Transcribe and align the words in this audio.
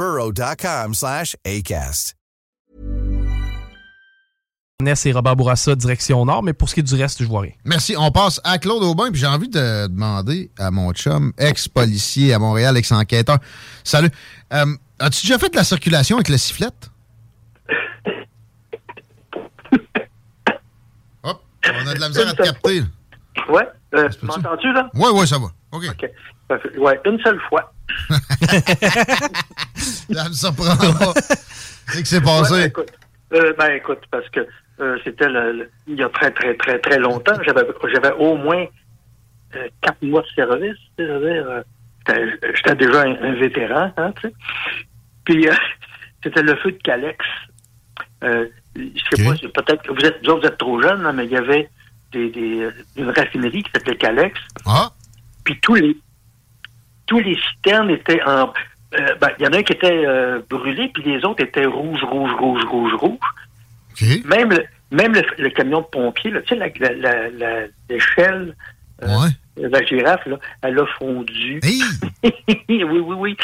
burrow.com 0.00 0.94
slash 0.94 1.36
ACAST. 1.44 2.14
Ness 4.80 5.04
et 5.04 5.12
Robert 5.12 5.36
Bourassa, 5.36 5.74
direction 5.74 6.24
nord, 6.24 6.42
mais 6.42 6.54
pour 6.54 6.70
ce 6.70 6.74
qui 6.74 6.80
est 6.80 6.82
du 6.82 6.94
reste, 6.94 7.22
je 7.22 7.28
vois 7.28 7.42
rien. 7.42 7.52
Merci. 7.66 7.94
On 7.98 8.10
passe 8.10 8.40
à 8.44 8.56
Claude 8.56 8.82
Aubin, 8.82 9.10
puis 9.10 9.20
j'ai 9.20 9.26
envie 9.26 9.50
de 9.50 9.88
demander 9.88 10.50
à 10.58 10.70
mon 10.70 10.90
chum, 10.94 11.34
ex-policier 11.36 12.32
à 12.32 12.38
Montréal, 12.38 12.78
ex-enquêteur. 12.78 13.36
Salut. 13.84 14.08
Euh, 14.54 14.64
As-tu 14.98 15.26
déjà 15.26 15.38
fait 15.38 15.50
de 15.50 15.56
la 15.56 15.64
circulation 15.64 16.16
avec 16.16 16.28
la 16.30 16.38
sifflette? 16.38 16.90
Hop, 21.24 21.42
on 21.66 21.86
a 21.86 21.94
de 21.94 22.00
la 22.00 22.08
misère 22.08 22.28
à 22.28 22.32
te 22.32 22.42
capter. 22.42 22.82
Ouais, 23.50 23.68
euh, 23.94 24.08
m'entends-tu, 24.22 24.72
là? 24.72 24.88
Ouais, 24.94 25.10
ouais, 25.10 25.26
ça 25.26 25.38
va. 25.38 25.48
OK. 25.72 25.84
OK. 25.90 26.10
Parfait. 26.48 26.78
Ouais, 26.78 26.98
une 27.04 27.18
seule 27.20 27.40
fois. 27.50 27.72
Ça 30.12 30.28
me 30.28 30.32
surprend 30.34 30.76
pas. 30.76 31.12
Qu'est-ce 31.14 31.98
qui 32.00 32.06
s'est 32.06 32.20
passé? 32.20 32.52
Ouais, 32.54 32.66
écoute, 32.66 32.92
euh, 33.32 33.52
ben, 33.58 33.70
écoute, 33.74 34.00
parce 34.10 34.28
que 34.30 34.40
euh, 34.80 34.98
c'était 35.04 35.26
il 35.86 35.94
y 35.98 36.02
a 36.02 36.08
très, 36.08 36.30
très, 36.32 36.54
très, 36.56 36.78
très 36.78 36.98
longtemps. 36.98 37.34
J'avais 37.44 38.12
au 38.18 38.36
moins 38.36 38.66
euh, 39.56 39.68
quatre 39.82 40.02
mois 40.02 40.22
de 40.22 40.28
service. 40.34 40.76
C'est-à-dire, 40.98 41.62
j'étais- 42.54 42.74
déjà 42.76 43.02
un, 43.02 43.14
un 43.22 43.34
vétéran, 43.34 43.92
hein, 43.96 44.12
tu 44.20 44.28
sais. 44.28 44.34
Puis, 45.24 45.46
c'était 46.24 46.42
le 46.42 46.56
feu 46.56 46.72
de 46.72 46.78
Calex. 46.82 47.24
Euh, 48.24 48.46
je 48.76 49.16
sais 49.16 49.24
pas, 49.24 49.62
peut-être 49.62 49.82
que 49.82 49.92
vous 49.92 50.04
êtes, 50.06 50.18
vous 50.24 50.30
autres, 50.32 50.40
vous 50.42 50.46
êtes 50.48 50.58
trop 50.58 50.80
jeunes, 50.82 51.04
hein, 51.06 51.12
mais 51.12 51.24
il 51.24 51.32
y 51.32 51.36
avait 51.36 51.68
des, 52.12 52.30
des, 52.30 52.68
une 52.96 53.10
raffinerie 53.10 53.62
qui 53.62 53.70
s'appelait 53.72 53.96
Calex. 53.96 54.38
Ah. 54.66 54.90
Puis 55.44 55.58
tous 55.60 55.74
les 55.74 55.96
tous 57.10 57.18
les 57.18 57.34
citernes 57.34 57.90
étaient 57.90 58.22
en 58.22 58.52
euh, 58.98 59.14
ben, 59.20 59.30
il 59.38 59.44
y 59.44 59.48
en 59.48 59.52
a 59.52 59.58
un 59.58 59.62
qui 59.62 59.72
était 59.72 60.04
euh, 60.06 60.40
brûlé, 60.48 60.90
puis 60.94 61.02
les 61.02 61.24
autres 61.24 61.42
étaient 61.42 61.66
rouges, 61.66 62.02
rouges, 62.04 62.32
rouges, 62.32 62.64
rouges, 62.64 62.94
rouges. 62.94 63.18
Même 64.24 64.50
le, 64.50 64.64
même 64.92 65.12
le, 65.14 65.22
le 65.38 65.50
camion 65.50 65.80
de 65.80 65.86
pompier, 65.86 66.30
là, 66.30 66.40
tu 66.42 66.48
sais, 66.48 66.56
la- 66.56 67.66
la- 69.00 69.28
euh, 69.58 69.68
la 69.68 69.84
girafe, 69.84 70.24
là, 70.26 70.38
elle 70.62 70.78
a 70.78 70.86
fondu. 70.98 71.60
oui, 72.22 72.32
oui, 72.68 73.00
oui. 73.16 73.36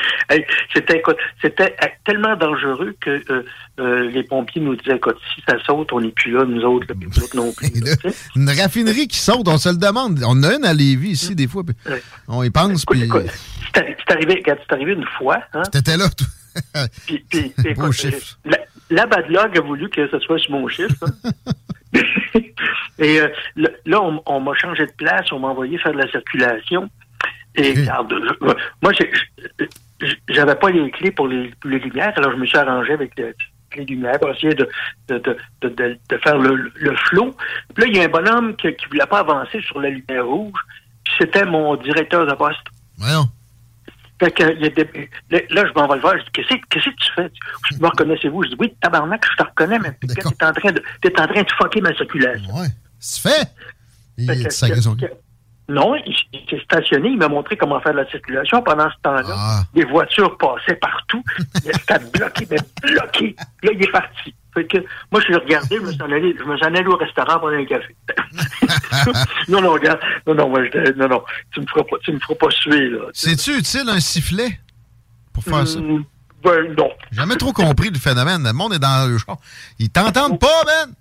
C'était, 0.72 0.98
écoute, 0.98 1.16
c'était 1.42 1.74
tellement 2.04 2.36
dangereux 2.36 2.94
que 3.00 3.22
euh, 3.30 3.42
euh, 3.80 4.10
les 4.10 4.22
pompiers 4.22 4.62
nous 4.62 4.76
disaient, 4.76 4.96
écoute, 4.96 5.18
si 5.34 5.42
ça 5.46 5.56
saute, 5.66 5.92
on 5.92 6.00
n'est 6.00 6.10
plus 6.12 6.32
là, 6.32 6.44
nous 6.46 6.62
autres, 6.62 6.86
là, 6.88 6.94
puis 6.98 7.08
vous 7.10 7.22
autres 7.24 7.36
non 7.36 7.52
plus. 7.52 7.68
là. 7.84 8.10
Une 8.34 8.48
raffinerie 8.48 9.08
qui 9.08 9.18
saute, 9.18 9.46
on 9.48 9.58
se 9.58 9.68
le 9.68 9.76
demande. 9.76 10.20
On 10.26 10.42
a 10.42 10.54
une 10.54 10.64
à 10.64 10.72
Lévis 10.72 11.10
ici, 11.10 11.34
des 11.34 11.48
fois. 11.48 11.62
puis 11.64 11.74
Ouais. 11.90 12.02
On 12.28 12.42
y 12.42 12.50
pense, 12.50 12.84
puis... 12.86 13.00
C'est 13.74 13.82
arri- 13.82 13.96
c'est 14.06 14.72
arrivé, 14.72 14.92
une 14.92 15.06
fois, 15.18 15.40
hein, 15.52 15.62
T'étais 15.70 15.96
là, 15.96 16.08
toi. 16.08 16.26
Puis, 17.06 17.24
puis, 17.28 17.52
Beau 17.58 17.64
écoute, 17.70 17.92
chiffre. 17.92 18.38
La, 18.44 18.58
la 18.90 19.02
a 19.02 19.60
voulu 19.60 19.90
que 19.90 20.08
ce 20.08 20.18
soit 20.20 20.38
sur 20.38 20.52
mon 20.52 20.66
chiffre. 20.68 21.04
hein. 21.24 21.30
Et 22.98 23.20
euh, 23.20 23.28
là, 23.84 24.00
on, 24.02 24.22
on 24.26 24.40
m'a 24.40 24.54
changé 24.54 24.86
de 24.86 24.92
place, 24.92 25.30
on 25.32 25.38
m'a 25.40 25.48
envoyé 25.48 25.78
faire 25.78 25.92
de 25.92 25.98
la 25.98 26.10
circulation. 26.10 26.88
Et 27.54 27.72
regarde, 27.82 28.12
je- 28.12 28.46
moi, 28.82 28.92
j'ai- 28.92 29.10
j'ai- 30.00 30.18
j'avais 30.28 30.54
pas 30.54 30.70
les 30.70 30.90
clés 30.90 31.10
pour 31.10 31.26
les, 31.28 31.50
lumières, 31.64 32.12
alors 32.16 32.32
je 32.32 32.36
me 32.36 32.46
suis 32.46 32.58
arrangé 32.58 32.92
avec 32.92 33.12
les, 33.18 33.34
les 33.76 33.84
lumières 33.84 34.18
pour 34.20 34.30
essayer 34.30 34.54
de, 34.54 34.68
de, 35.08 35.18
de, 35.18 35.36
de, 35.62 35.68
de- 35.68 35.98
de 36.08 36.16
faire 36.18 36.38
le, 36.38 36.70
le 36.74 36.96
flot. 36.96 37.34
Puis 37.74 37.84
là, 37.84 37.88
il 37.90 37.96
y 37.96 38.00
a 38.00 38.04
un 38.04 38.08
bonhomme 38.08 38.56
qui, 38.56 38.72
qui 38.74 38.86
voulait 38.86 39.06
pas 39.06 39.20
avancer 39.20 39.60
sur 39.62 39.80
la 39.80 39.88
lumière 39.90 40.26
rouge. 40.26 40.58
C'était 41.18 41.44
mon 41.44 41.76
directeur 41.76 42.26
de 42.26 42.34
poste. 42.34 42.60
Voyons. 42.98 43.26
Fait 44.18 44.30
que, 44.30 44.50
il 44.54 44.62
y 44.62 44.66
a 44.66 44.70
des- 44.70 45.46
là, 45.50 45.64
je 45.66 45.72
m'en 45.78 45.86
vais 45.88 45.96
le 45.96 46.00
voir. 46.00 46.14
Je 46.18 46.24
dis, 46.24 46.30
qu'est-ce 46.32 46.88
que 46.88 46.94
tu 46.96 47.12
fais? 47.14 47.30
Je 47.70 47.76
me 47.78 47.86
reconnaissez-vous? 47.86 48.44
Je 48.44 48.48
dis, 48.50 48.56
oui, 48.58 48.74
tabarnak, 48.80 49.24
je 49.30 49.36
te 49.36 49.42
reconnais, 49.48 49.78
mais 49.78 49.92
t'es 50.38 50.44
en 50.46 50.52
train 50.52 50.72
de, 50.72 50.82
t'es 51.02 51.20
en 51.20 51.26
train 51.26 51.42
de 51.42 51.50
fucker 51.52 51.80
ma 51.82 51.94
circulation. 51.94 52.54
Ouais. 52.54 52.66
Tu 53.14 53.20
fais? 53.20 53.42
Il 54.18 54.26
Fait 54.26 54.36
que- 54.36 54.96
que- 55.06 55.12
Non, 55.68 55.94
il, 55.96 56.14
il 56.32 56.40
s'est 56.48 56.62
stationné, 56.64 57.08
il 57.10 57.18
m'a 57.18 57.28
montré 57.28 57.56
comment 57.56 57.80
faire 57.80 57.92
de 57.92 57.98
la 57.98 58.10
circulation. 58.10 58.62
Pendant 58.62 58.88
ce 58.90 58.96
temps-là, 59.02 59.34
Ah. 59.36 59.62
les 59.74 59.84
voitures 59.84 60.36
passaient 60.38 60.76
partout. 60.76 61.22
C'était 61.54 61.98
bloqué, 62.12 62.46
mais 62.50 62.56
bloqué. 62.82 63.36
Là, 63.62 63.70
il 63.74 63.82
est 63.82 63.90
parti. 63.90 64.34
Fait 64.54 64.64
que, 64.66 64.78
moi, 65.12 65.20
je 65.20 65.28
l'ai 65.32 65.36
regardé, 65.36 65.76
je 65.76 65.80
me 65.82 65.92
suis 65.92 66.02
en 66.02 66.10
allé, 66.12 66.34
je 66.38 66.44
me 66.44 66.56
suis 66.56 66.64
en 66.66 66.74
allé 66.74 66.86
au 66.86 66.96
restaurant 66.96 67.38
prendre 67.38 67.54
un 67.56 67.64
café. 67.66 67.94
non, 69.48 69.60
non, 69.60 69.72
regarde. 69.72 69.98
Non, 70.26 70.34
non, 70.34 70.48
moi, 70.48 70.60
je- 70.64 70.92
non, 70.96 71.08
non. 71.08 71.22
Tu 71.52 71.60
me 71.60 71.66
feras 71.66 71.82
pas, 71.84 71.96
tu 72.02 72.12
me 72.12 72.18
feras 72.20 72.34
pas 72.36 72.50
suer, 72.50 72.88
là. 72.90 72.98
C'est-tu 73.12 73.58
utile 73.58 73.88
un 73.88 74.00
sifflet 74.00 74.58
pour 75.32 75.44
faire 75.44 75.66
ça? 75.68 75.78
Hmm, 75.78 76.04
ben, 76.42 76.74
non. 76.78 76.90
J'ai 77.10 77.18
jamais 77.18 77.36
trop 77.36 77.52
compris 77.52 77.90
le 77.90 77.98
phénomène. 77.98 78.42
Le 78.44 78.52
monde 78.52 78.72
est 78.74 78.78
dans 78.78 79.10
le 79.10 79.18
char. 79.18 79.36
Ils 79.78 79.90
t'entendent 79.90 80.38
pas, 80.40 80.64
man! 80.64 80.94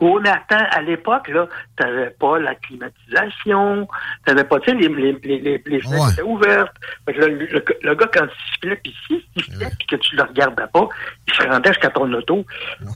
Oh, 0.00 0.18
attends, 0.24 0.64
à 0.70 0.80
l'époque, 0.82 1.28
là, 1.28 1.46
t'avais 1.76 2.10
pas 2.10 2.38
la 2.38 2.54
climatisation, 2.54 3.86
t'avais 4.24 4.44
pas, 4.44 4.58
tu 4.60 4.70
sais, 4.70 4.76
les, 4.76 4.88
les, 4.88 5.58
les, 5.66 5.80
fenêtres 5.80 6.04
Ouais. 6.06 6.12
étaient 6.12 6.22
ouvertes. 6.22 6.74
Le, 7.06 7.28
le- 7.28 7.64
le 7.82 7.94
gars, 7.94 8.08
quand 8.12 8.24
il 8.24 8.52
sifflait, 8.54 8.76
puis 8.76 8.94
s'il 9.06 9.22
sifflait, 9.36 9.70
puis 9.78 9.86
que 9.86 9.96
tu 9.96 10.16
le 10.16 10.22
regardais 10.22 10.66
pas, 10.72 10.88
il 11.28 11.34
se 11.34 11.42
rendait 11.42 11.70
jusqu'à 11.72 11.90
ton 11.90 12.12
auto. 12.12 12.44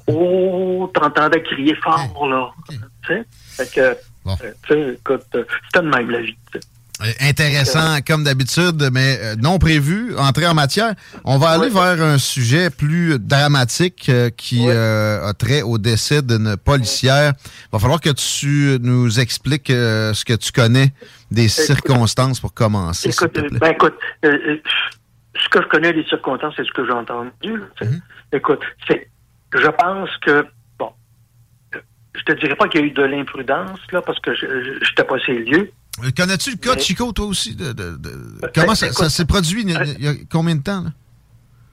Oh, 0.06 0.91
t'entendais 0.94 1.43
crier 1.43 1.75
fort, 1.76 2.26
là. 2.28 2.50
Tu 2.69 2.76
sais? 3.06 3.25
Fait 3.56 3.75
que, 3.75 3.81
euh, 3.81 4.53
tu 4.66 4.75
sais, 4.75 4.94
écoute, 4.94 5.22
euh, 5.34 5.44
c'était 5.66 5.84
de 5.84 5.91
même 5.91 6.10
la 6.10 6.20
vie, 6.20 6.37
Intéressant, 7.20 7.98
comme 8.06 8.25
d'habitude, 8.25 8.91
mais 8.92 9.19
euh, 9.20 9.36
non 9.36 9.59
prévu. 9.59 10.16
Entrée 10.16 10.47
en 10.48 10.54
matière. 10.54 10.94
On 11.25 11.38
va 11.38 11.50
aller 11.50 11.69
vers 11.69 12.03
un 12.03 12.19
sujet 12.19 12.70
plus 12.70 13.19
dramatique 13.20 14.09
euh, 14.09 14.31
qui 14.31 14.64
euh, 14.69 15.25
a 15.25 15.32
trait 15.32 15.62
au 15.62 15.78
décès 15.78 16.22
d'une 16.22 16.56
policière. 16.56 17.34
va 17.72 17.78
falloir 17.78 18.00
que 18.00 18.10
tu 18.10 18.78
nous 18.81 19.20
expliques 19.20 19.70
euh, 19.70 20.12
ce 20.12 20.25
que 20.25 20.34
tu 20.34 20.50
connais 20.50 20.92
des 21.31 21.48
circonstances 21.48 22.41
pour 22.41 22.53
commencer. 22.53 23.10
Écoute, 23.10 23.32
te 23.32 23.41
euh, 23.41 23.48
plaît. 23.48 23.58
ben 23.60 23.70
écoute, 23.72 23.94
euh, 24.25 24.28
euh, 24.48 24.56
ce 25.41 25.48
que 25.50 25.62
je 25.62 25.69
connais 25.69 25.92
des 25.92 26.04
circonstances, 26.04 26.54
c'est 26.56 26.64
ce 26.64 26.72
que 26.72 26.84
j'ai 26.84 26.92
entendu. 26.92 27.31
là. 27.44 27.66
Mhm. 27.82 28.00
Écoute, 28.32 28.60
c'est, 28.88 29.08
je 29.54 29.69
pense 29.69 30.10
que, 30.26 30.44
bon, 30.78 30.90
euh, 31.76 31.78
je 32.17 32.23
te 32.25 32.32
dirais 32.40 32.56
pas 32.56 32.67
qu'il 32.69 32.81
y 32.81 32.84
a 32.84 32.87
eu 32.87 32.90
de 32.90 33.02
l'imprudence, 33.02 33.78
là, 33.93 34.02
parce 34.02 34.19
que 34.19 34.34
je 34.34 34.46
n'étais 34.81 35.05
pas 35.05 35.17
ces 35.25 35.34
lieux. 35.34 35.70
Euh, 36.05 36.11
Connais-tu 36.17 36.50
le 36.53 36.56
cas 36.56 36.75
de 36.75 36.81
Chico, 36.81 37.12
toi 37.12 37.27
aussi? 37.27 37.55
de- 37.56 37.73
de- 37.73 37.97
de- 37.97 38.50
Comment 38.55 38.75
ça, 38.75 39.09
s'est 39.11 39.25
produit 39.25 39.62
il 39.62 39.71
y 39.71 39.77
a, 39.77 39.85
il 39.85 40.05
y 40.05 40.09
a 40.09 40.12
combien 40.31 40.55
de 40.56 40.62
temps? 40.62 40.83
Là? 40.83 40.91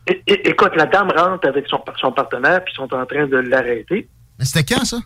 É- 0.07 0.22
é- 0.27 0.50
écoute, 0.50 0.72
la 0.75 0.86
dame 0.86 1.10
rentre 1.16 1.48
avec 1.48 1.66
son, 1.68 1.80
son 2.00 2.12
partenaire, 2.12 2.63
puis 2.63 2.74
ils 2.74 2.77
sont 2.77 2.94
en 2.94 3.06
train 3.06 3.27
de 3.27 3.38
l'arrêter. 3.38 4.07
Mais 4.38 4.45
c'était 4.45 4.75
quand, 4.75 4.86
ça? 4.86 4.98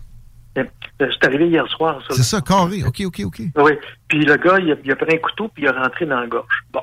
Euh, 0.57 0.63
C'est 0.99 1.23
arrivé 1.25 1.47
hier 1.47 1.65
soir, 1.67 2.01
ça. 2.07 2.15
C'est 2.15 2.23
ça, 2.23 2.41
carré. 2.41 2.83
OK, 2.83 3.01
OK, 3.05 3.21
OK. 3.25 3.41
Oui. 3.55 3.71
Puis 4.07 4.25
le 4.25 4.35
gars, 4.35 4.57
il 4.59 4.71
a, 4.71 4.75
il 4.83 4.91
a 4.91 4.95
pris 4.95 5.15
un 5.15 5.19
couteau, 5.19 5.47
puis 5.49 5.63
il 5.63 5.69
a 5.69 5.71
rentré 5.71 6.05
dans 6.05 6.19
la 6.19 6.27
gorge. 6.27 6.63
Bon. 6.73 6.81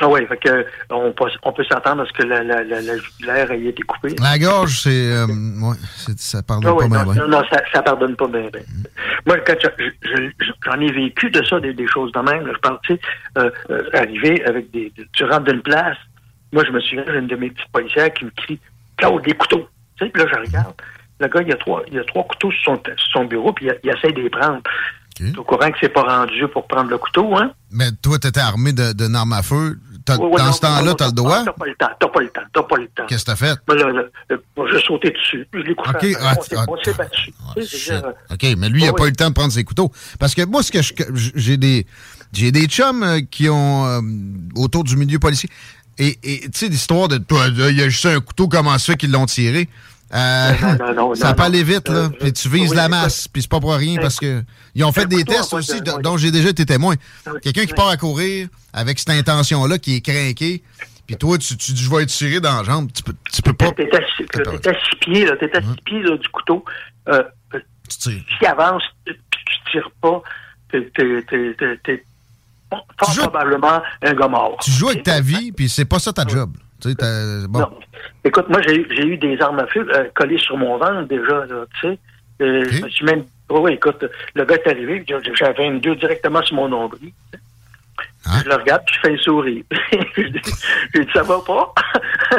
Ah 0.00 0.08
oui, 0.08 0.26
fait 0.26 0.36
que 0.36 0.66
on 0.90 1.12
peut, 1.12 1.24
on 1.42 1.52
peut 1.52 1.64
s'attendre 1.64 2.02
à 2.02 2.06
ce 2.06 2.12
que 2.12 2.22
la, 2.24 2.42
la, 2.42 2.62
la, 2.64 2.80
la 2.80 2.96
jugulaire 2.98 3.50
ait 3.50 3.64
été 3.64 3.82
coupée. 3.82 4.14
La 4.20 4.38
gorge, 4.38 4.80
c'est... 4.82 5.12
euh, 5.12 5.26
ouais, 5.26 5.76
ça 6.16 6.42
pardonne 6.42 6.70
Ah 6.72 6.74
oui, 6.74 6.88
pas 6.88 7.04
non, 7.04 7.12
bien. 7.12 7.22
non, 7.22 7.28
non, 7.28 7.42
ça, 7.50 7.60
ça 7.72 7.82
pardonne 7.82 8.16
pas 8.16 8.28
bien. 8.28 8.48
bien. 8.52 8.62
Moi, 9.26 9.38
quand 9.46 9.54
je- 9.62 9.84
je- 10.02 10.30
je- 10.44 10.52
j'en 10.64 10.80
ai 10.80 10.90
vécu 10.92 11.30
de 11.30 11.44
ça, 11.44 11.58
des, 11.60 11.74
des 11.74 11.86
choses 11.88 12.12
de 12.12 12.20
même. 12.20 12.46
là. 12.46 12.52
Je 12.54 12.58
parle, 12.60 12.78
tu 12.84 12.94
sais, 12.94 13.00
euh, 13.38 13.50
euh, 13.70 13.82
arriver 13.94 14.44
avec 14.44 14.70
des... 14.70 14.92
Tu 15.12 15.24
rentres 15.24 15.44
d'une 15.44 15.62
place. 15.62 15.96
Moi, 16.52 16.64
je 16.66 16.70
me 16.72 16.80
souviens, 16.80 17.04
j'ai 17.08 17.18
une 17.18 17.26
de 17.26 17.36
mes 17.36 17.50
petites 17.50 17.70
policières 17.72 18.12
qui 18.14 18.24
me 18.24 18.30
crie 18.36 18.60
Claude, 18.96 19.22
des 19.24 19.34
couteaux. 19.34 19.68
Tu 19.98 20.04
sais, 20.06 20.10
puis 20.10 20.22
là, 20.22 20.28
je 20.32 20.38
regarde. 20.40 20.74
Le 21.18 21.28
gars, 21.28 21.40
il 21.42 21.48
y 21.48 21.52
a 21.52 21.56
trois, 21.56 21.82
il 21.88 21.94
y 21.94 21.98
a 21.98 22.04
trois 22.04 22.24
couteaux 22.24 22.50
sur 22.52 22.78
son, 23.12 23.24
bureau, 23.24 23.52
puis 23.52 23.68
il, 23.82 23.90
essaie 23.90 24.12
de 24.12 24.20
les 24.20 24.30
prendre. 24.30 24.60
Tu 25.16 25.30
es 25.30 25.38
au 25.38 25.44
courant 25.44 25.70
que 25.70 25.78
c'est 25.80 25.88
pas 25.88 26.02
rendu 26.02 26.46
pour 26.48 26.66
prendre 26.66 26.90
le 26.90 26.98
couteau, 26.98 27.36
hein? 27.36 27.50
Mais 27.70 27.90
toi, 28.02 28.18
tu 28.18 28.28
étais 28.28 28.40
armé 28.40 28.72
d'une 28.72 29.16
arme 29.16 29.32
à 29.32 29.42
feu. 29.42 29.78
dans 30.06 30.52
ce 30.52 30.60
temps-là, 30.60 30.94
tu 30.94 31.04
as 31.04 31.06
le 31.06 31.12
droit? 31.12 31.42
T'as 31.42 31.52
pas 31.52 31.66
le 31.66 31.74
temps, 31.74 31.88
t'as 31.98 32.08
pas 32.08 32.20
le 32.20 32.28
temps, 32.28 32.40
t'as 32.52 32.62
pas 32.62 32.76
le 32.76 32.88
temps. 32.88 33.06
Qu'est-ce 33.08 33.24
que 33.24 33.30
t'as 33.30 33.36
fait? 33.36 33.58
Ben 33.66 33.74
là, 33.76 33.92
là, 33.92 34.36
j'ai 34.70 34.80
sauté 34.82 35.10
dessus. 35.10 35.48
Je 35.54 35.58
l'ai 35.60 35.74
couché. 35.74 35.90
OK, 35.94 36.18
ah, 36.20 36.34
on 36.68 36.76
s'est 36.76 36.92
battu. 36.92 37.32
OK, 38.30 38.56
mais 38.58 38.68
lui, 38.68 38.82
il 38.82 38.86
n'a 38.86 38.92
pas 38.92 39.06
eu 39.06 39.10
le 39.10 39.16
temps 39.16 39.28
de 39.28 39.34
prendre 39.34 39.52
ses 39.52 39.64
couteaux. 39.64 39.90
Parce 40.20 40.34
que 40.34 40.44
moi, 40.44 40.62
ce 40.62 40.70
que 40.70 40.80
j'ai 41.34 41.56
des 41.56 41.86
j'ai 42.32 42.52
des 42.52 42.66
chums 42.66 43.02
euh, 43.02 43.20
qui 43.30 43.48
ont 43.48 43.86
euh, 43.86 44.00
autour 44.54 44.84
du 44.84 44.96
milieu 44.96 45.18
policier. 45.18 45.48
Et 45.98 46.18
tu 46.20 46.50
sais, 46.52 46.68
l'histoire 46.68 47.08
de 47.08 47.18
il 47.70 47.76
y 47.76 47.82
a 47.82 47.88
juste 47.88 48.04
un 48.04 48.20
couteau, 48.20 48.48
comment 48.48 48.76
ça 48.76 48.96
qu'ils 48.96 49.12
l'ont 49.12 49.24
tiré? 49.24 49.66
Euh, 50.14 50.52
non, 50.78 50.94
non, 50.94 51.14
ça 51.14 51.34
peut 51.34 51.42
aller 51.42 51.64
vite, 51.64 51.88
là. 51.88 52.08
puis 52.20 52.32
tu 52.32 52.48
vises 52.48 52.74
la 52.74 52.88
masse, 52.88 53.26
puis 53.26 53.42
c'est 53.42 53.50
pas 53.50 53.58
pour 53.58 53.74
rien, 53.74 53.96
parce 54.00 54.20
que 54.20 54.42
ils 54.74 54.84
ont 54.84 54.92
fait 54.92 55.06
des 55.06 55.24
tests 55.24 55.52
aussi, 55.52 55.80
dont 55.80 56.16
j'ai 56.16 56.30
déjà 56.30 56.50
été 56.50 56.64
témoin. 56.64 56.94
Quelqu'un 57.42 57.66
qui 57.66 57.74
part 57.74 57.88
à 57.88 57.96
courir 57.96 58.48
avec 58.72 58.98
cette 58.98 59.10
intention-là, 59.10 59.78
qui 59.78 59.96
est 59.96 60.00
craqué, 60.00 60.62
puis 61.06 61.16
toi, 61.16 61.38
tu, 61.38 61.56
tu 61.56 61.72
dis, 61.72 61.82
je 61.82 61.90
vais 61.90 62.02
être 62.02 62.08
tiré 62.08 62.40
dans 62.40 62.58
la 62.58 62.64
jambe, 62.64 62.90
tu 62.92 63.02
peux, 63.02 63.14
tu 63.32 63.42
peux 63.42 63.52
pas... 63.52 63.72
T'es 63.72 63.88
à, 63.94 64.00
six 64.16 64.96
pieds, 65.00 65.24
là, 65.24 65.36
t'es 65.36 65.56
à 65.56 65.60
six 65.60 65.82
pieds, 65.84 66.02
là, 66.02 66.16
du 66.16 66.28
couteau. 66.28 66.64
Euh, 67.08 67.22
tu 67.88 67.98
tires. 67.98 68.24
Si 68.38 68.46
avance, 68.46 68.82
puis 69.04 69.14
tu 69.14 69.72
tires 69.72 69.90
pas, 70.00 70.22
t'es 70.70 72.04
probablement 72.98 73.82
un 74.02 74.14
gars 74.14 74.28
mort. 74.28 74.58
Tu 74.62 74.70
joues 74.70 74.88
avec 74.88 75.04
ta 75.04 75.20
vie, 75.20 75.52
puis 75.52 75.68
c'est 75.68 75.84
pas 75.84 75.98
ça 75.98 76.12
ta 76.12 76.26
job. 76.26 76.56
Tu 76.80 76.90
sais, 76.90 77.46
bon. 77.48 77.60
Non. 77.60 77.78
Écoute, 78.24 78.48
moi, 78.48 78.60
j'ai 78.62 79.06
eu 79.06 79.16
des 79.16 79.40
armes 79.40 79.60
à 79.60 79.66
feu 79.66 79.86
euh, 79.94 80.08
collées 80.14 80.38
sur 80.38 80.56
mon 80.56 80.76
ventre 80.78 81.08
déjà, 81.08 81.46
tu 81.80 81.80
sais. 81.80 81.98
Euh, 82.42 82.66
Je 82.70 82.84
me 82.84 82.88
suis 82.88 83.04
même... 83.04 83.24
oui, 83.50 83.72
écoute, 83.74 84.04
le 84.34 84.44
gars 84.44 84.56
est 84.56 84.68
arrivé, 84.68 85.04
j'avais 85.34 85.66
une 85.66 85.80
deux 85.80 85.96
directement 85.96 86.42
sur 86.42 86.56
mon 86.56 86.68
nombril. 86.68 87.12
Hein? 88.26 88.40
Je 88.42 88.48
le 88.48 88.56
regarde, 88.56 88.82
puis 88.84 88.96
je 88.96 89.00
fais 89.00 89.14
un 89.14 89.18
sourire. 89.18 89.62
J'ai 90.16 90.30
dit, 90.30 91.12
ça 91.14 91.22
va 91.22 91.40
pas? 91.40 91.72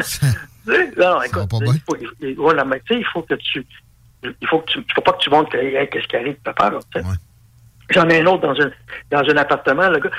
non, 0.98 1.22
écoute, 1.22 1.50
il 1.62 1.82
faut, 1.88 1.98
il, 2.22 2.36
voilà, 2.36 2.66
mais, 2.66 2.82
il 2.90 3.06
faut 3.06 3.22
que 3.22 3.36
tu... 3.36 3.66
Il 4.24 4.48
faut 4.48 4.60
que 4.60 4.72
tu... 4.72 4.84
faut 4.94 5.02
pas 5.02 5.14
que 5.14 5.20
tu 5.20 5.30
montres 5.30 5.52
qu'est-ce 5.52 6.08
qui 6.08 6.16
arrive, 6.16 6.36
sais. 6.94 7.02
J'en 7.90 8.10
ai 8.10 8.22
un 8.22 8.26
autre 8.26 8.42
dans 8.42 8.62
un, 8.62 8.70
dans 9.10 9.30
un 9.32 9.38
appartement, 9.38 9.90
le 9.90 10.00
gars. 10.00 10.12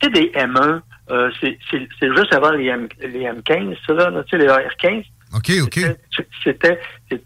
Tu 0.00 0.06
sais, 0.06 0.12
des 0.12 0.32
M1, 0.34 0.80
euh, 1.10 1.30
c'est 1.40 2.14
juste 2.14 2.32
avant 2.32 2.52
les, 2.52 2.66
M, 2.66 2.88
les 3.00 3.24
M15, 3.24 3.76
ça, 3.86 3.92
là, 3.92 4.22
tu 4.24 4.30
sais, 4.30 4.38
les 4.38 4.48
AR-15. 4.48 5.04
OK, 5.36 5.52
OK. 5.62 5.80
C'était, 6.42 6.80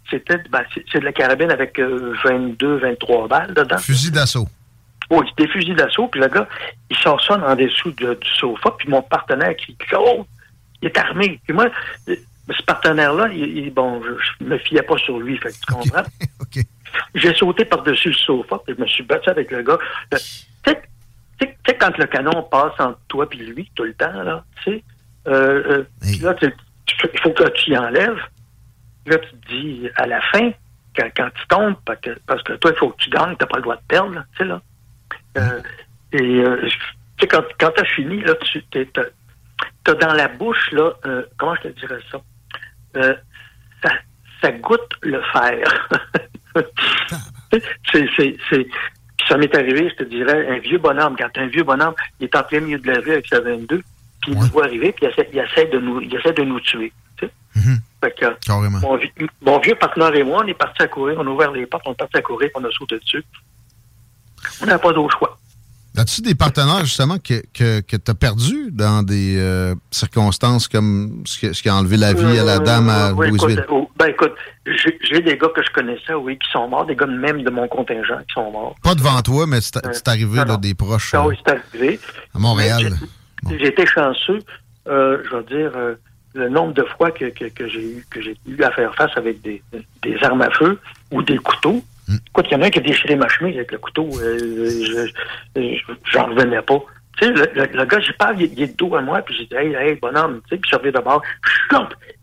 c'était, 0.09 0.37
ben, 0.49 0.61
c'est 0.91 0.99
de 0.99 1.05
la 1.05 1.11
carabine 1.11 1.49
avec 1.49 1.79
22, 1.79 2.67
euh, 2.67 2.77
23 2.77 3.27
balles 3.27 3.53
dedans. 3.53 3.77
Fusil 3.77 4.11
d'assaut. 4.11 4.47
Oui, 5.09 5.25
des 5.37 5.47
fusils 5.47 5.75
d'assaut. 5.75 6.07
Puis 6.07 6.21
le 6.21 6.27
gars, 6.27 6.47
il 6.89 6.97
sort 6.97 7.21
ça 7.23 7.35
en 7.35 7.55
dessous 7.55 7.91
du 7.91 8.05
sofa. 8.39 8.75
Puis 8.77 8.89
mon 8.89 9.01
partenaire 9.01 9.55
qui 9.55 9.75
oh, 9.97 10.25
il 10.81 10.87
est 10.87 10.97
armé. 10.97 11.39
Puis 11.45 11.53
moi, 11.53 11.67
ce 12.07 12.63
partenaire-là, 12.63 13.29
il, 13.33 13.71
bon, 13.71 14.01
je, 14.03 14.45
me 14.45 14.57
fiais 14.59 14.83
pas 14.83 14.97
sur 14.97 15.19
lui, 15.19 15.37
fait 15.37 15.49
que 15.49 15.55
tu 15.55 15.73
comprends? 15.73 16.03
OK. 16.41 16.63
J'ai 17.15 17.33
sauté 17.33 17.65
par-dessus 17.65 18.09
le 18.09 18.15
sofa, 18.15 18.59
puis 18.65 18.75
je 18.77 18.81
me 18.81 18.87
suis 18.87 19.03
battu 19.03 19.29
avec 19.29 19.51
le 19.51 19.63
gars. 19.63 19.77
Tu 20.11 20.17
sais, 20.65 20.81
quand 21.79 21.97
le 21.97 22.05
canon 22.05 22.43
passe 22.43 22.79
entre 22.79 22.99
toi 23.07 23.27
et 23.31 23.35
lui 23.35 23.69
tout 23.75 23.83
le 23.83 23.93
temps, 23.93 24.23
là, 24.23 24.43
tu 24.63 24.71
sais, 24.71 24.83
euh, 25.27 25.63
euh 25.67 25.85
là, 26.21 26.35
il 26.41 27.19
faut 27.21 27.31
que 27.31 27.49
tu 27.49 27.71
y 27.71 27.77
enlèves. 27.77 28.21
Là, 29.07 29.17
tu 29.17 29.29
te 29.29 29.47
dis, 29.47 29.89
à 29.95 30.07
la 30.07 30.21
fin, 30.21 30.51
quand, 30.95 31.09
quand 31.15 31.29
tu 31.35 31.47
tombes, 31.47 31.75
parce 31.85 31.99
que, 31.99 32.17
parce 32.25 32.41
que 32.43 32.53
toi, 32.53 32.71
il 32.73 32.77
faut 32.77 32.89
que 32.89 32.97
tu 32.97 33.09
gagnes, 33.09 33.35
t'as 33.37 33.45
pas 33.45 33.57
le 33.57 33.63
droit 33.63 33.75
de 33.75 33.81
perdre, 33.87 34.23
tu 34.31 34.37
sais, 34.37 34.45
là. 34.45 34.61
Euh, 35.37 35.61
et, 36.11 36.39
euh, 36.39 36.61
tu 36.65 36.77
sais, 37.19 37.27
quand, 37.27 37.43
quand 37.59 37.71
t'as 37.75 37.85
fini, 37.85 38.21
là, 38.21 38.33
tu 38.35 38.63
t'as 38.71 39.93
dans 39.93 40.13
la 40.13 40.27
bouche, 40.27 40.71
là, 40.71 40.93
euh, 41.05 41.23
comment 41.37 41.55
je 41.55 41.69
te 41.69 41.79
dirais 41.79 41.99
ça? 42.11 42.21
ça, 43.83 43.91
ça 44.41 44.51
goûte 44.53 44.93
le 45.01 45.21
fer. 45.33 45.89
c'est, 47.91 48.07
c'est, 48.49 48.67
ça 49.27 49.37
m'est 49.37 49.53
arrivé, 49.55 49.89
je 49.89 49.95
te 49.95 50.03
dirais, 50.03 50.47
un 50.49 50.59
vieux 50.59 50.77
bonhomme. 50.77 51.15
Quand 51.17 51.29
un 51.37 51.47
vieux 51.47 51.63
bonhomme, 51.63 51.93
il 52.19 52.25
est 52.25 52.35
en 52.35 52.43
plein 52.43 52.59
milieu 52.59 52.79
de 52.79 52.87
la 52.87 52.99
rue 52.99 53.11
avec 53.11 53.27
sa 53.27 53.39
22, 53.39 53.77
puis 54.21 54.31
il 54.31 54.37
nous 54.37 54.45
voit 54.47 54.65
arriver, 54.65 54.91
puis 54.91 55.05
il 55.05 55.39
essaie, 55.39 55.65
de 55.65 55.79
nous, 55.79 56.01
il 56.01 56.15
essaie 56.15 56.33
de 56.33 56.43
nous 56.43 56.59
tuer. 56.59 56.91
Tu 57.17 57.25
sais? 57.25 57.31
Mm-hmm. 57.59 57.77
fait 58.01 58.11
que, 58.11 59.41
mon, 59.41 59.59
vieux 59.59 59.75
partenaire 59.75 60.15
et 60.15 60.23
moi, 60.23 60.41
on 60.43 60.47
est 60.47 60.53
partis 60.53 60.83
à 60.83 60.87
courir, 60.87 61.17
on 61.19 61.27
a 61.27 61.29
ouvert 61.29 61.51
les 61.51 61.65
portes, 61.65 61.83
on 61.87 61.93
est 61.93 61.97
partis 61.97 62.17
à 62.17 62.21
courir, 62.21 62.49
on 62.55 62.63
a 62.63 62.71
sauté 62.71 62.99
dessus. 62.99 63.23
On 64.61 64.65
n'a 64.65 64.77
pas 64.77 64.93
d'autre 64.93 65.17
choix. 65.17 65.37
As-tu 65.97 66.21
des 66.21 66.35
partenaires, 66.35 66.83
justement, 66.83 67.17
que, 67.17 67.41
que, 67.53 67.79
que 67.81 67.95
tu 67.95 68.11
as 68.11 68.13
perdu 68.13 68.71
dans 68.71 69.01
des 69.03 69.37
euh, 69.37 69.75
circonstances 69.91 70.67
comme 70.67 71.23
ce, 71.25 71.49
qui 71.49 71.69
a 71.69 71.75
enlevé 71.75 71.97
la 71.97 72.13
vie 72.13 72.37
à 72.37 72.43
la 72.43 72.59
dame 72.59 72.89
à 72.89 73.13
oui, 73.13 73.29
Louisville? 73.29 73.59
Écoute, 73.59 73.65
oh, 73.69 73.89
ben 73.97 74.07
écoute, 74.07 74.33
j'ai 74.65 75.21
des 75.21 75.37
gars 75.37 75.47
que 75.55 75.63
je 75.63 75.71
connaissais, 75.71 76.13
oui, 76.13 76.37
qui 76.37 76.49
sont 76.51 76.67
morts, 76.67 76.85
des 76.85 76.95
gars 76.95 77.05
même 77.05 77.43
de 77.43 77.49
mon 77.49 77.67
contingent 77.67 78.17
qui 78.27 78.33
sont 78.33 78.51
morts. 78.51 78.75
Pas 78.83 78.95
devant 78.95 79.21
toi, 79.21 79.45
mais 79.47 79.61
c'est 79.61 79.77
euh, 79.77 79.91
arrivé, 80.05 80.43
là, 80.45 80.57
des 80.57 80.73
proches. 80.73 81.13
Ah, 81.13 81.25
oui, 81.25 81.35
c'est 81.45 81.53
arrivé. 81.53 81.99
À 82.33 82.39
Montréal. 82.39 82.93
J'ai 83.49 83.67
été 83.67 83.85
chanceux, 83.85 84.39
euh, 84.87 85.23
je 85.23 85.35
veux 85.35 85.43
dire, 85.43 85.71
le 86.33 86.49
nombre 86.49 86.73
de 86.73 86.83
fois 86.97 87.11
que, 87.11 87.25
que, 87.25 87.45
que 87.45 87.67
j'ai 87.69 87.83
eu, 87.83 88.05
que 88.09 88.21
j'ai 88.21 88.35
eu 88.45 88.61
à 88.63 88.71
faire 88.71 88.93
face 88.95 89.11
avec 89.15 89.41
des, 89.41 89.63
des 90.01 90.17
armes 90.23 90.41
à 90.41 90.49
feu 90.51 90.79
ou 91.11 91.21
des 91.21 91.37
couteaux, 91.37 91.83
Écoute, 92.07 92.45
il 92.49 92.53
y 92.53 92.55
en 92.55 92.61
a 92.61 92.65
un 92.65 92.69
qui 92.69 92.79
a 92.79 92.81
déchiré 92.81 93.15
ma 93.15 93.27
chemise 93.27 93.55
avec 93.55 93.71
le 93.71 93.77
couteau. 93.79 94.09
Euh, 94.21 95.07
J'en 96.11 96.25
revenais 96.27 96.61
pas. 96.61 96.83
Tu 97.17 97.25
sais, 97.25 97.31
le, 97.31 97.65
le, 97.65 97.85
gars, 97.85 97.99
j'ai 97.99 98.13
pas, 98.13 98.33
il, 98.33 98.41
il, 98.41 98.61
est 98.61 98.67
de 98.67 98.75
dos 98.75 98.93
à 98.95 99.01
moi, 99.01 99.21
puis 99.21 99.35
j'ai 99.37 99.45
dit, 99.45 99.55
hey, 99.55 99.73
hey, 99.73 99.95
bonhomme, 99.95 100.41
tu 100.43 100.55
sais, 100.55 100.57
puis 100.57 100.69
je 100.69 100.75
reviens 100.75 100.91
d'abord. 100.91 101.21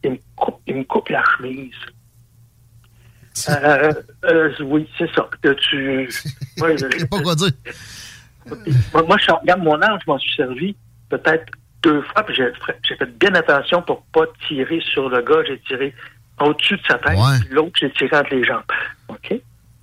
Il 0.05 0.11
me 0.11 0.19
coupe, 0.37 0.61
il 0.67 0.76
me 0.76 0.84
coupe 0.84 1.08
la 1.08 1.25
chemise. 1.37 1.75
Euh, 3.49 3.93
euh, 4.25 4.52
oui, 4.61 4.88
c'est 4.99 5.11
ça. 5.14 5.29
Tu, 5.43 6.08
ouais, 6.61 6.76
pas 7.11 7.20
quoi 7.20 7.34
dire. 7.34 7.52
Moi, 8.46 9.17
je 9.19 9.32
regarde 9.32 9.62
mon 9.62 9.81
âge, 9.81 10.00
je 10.05 10.11
m'en 10.11 10.19
suis 10.19 10.34
servi 10.34 10.76
peut-être 11.08 11.52
deux 11.82 12.02
fois, 12.02 12.25
puis 12.25 12.34
j'ai 12.34 12.96
fait 12.96 13.19
bien 13.19 13.34
attention 13.34 13.82
pour 13.82 14.02
pas 14.12 14.25
tirer 14.46 14.81
sur 14.81 15.08
le 15.08 15.23
gars. 15.23 15.43
J'ai 15.46 15.58
tiré 15.61 15.94
au-dessus 16.40 16.76
de 16.76 16.82
sa 16.87 16.99
tête, 16.99 17.19
l'autre, 17.50 17.73
j'ai 17.81 17.90
tiré 17.93 18.17
entre 18.17 18.34
les 18.34 18.44
jambes. 18.44 18.62
OK? 19.08 19.41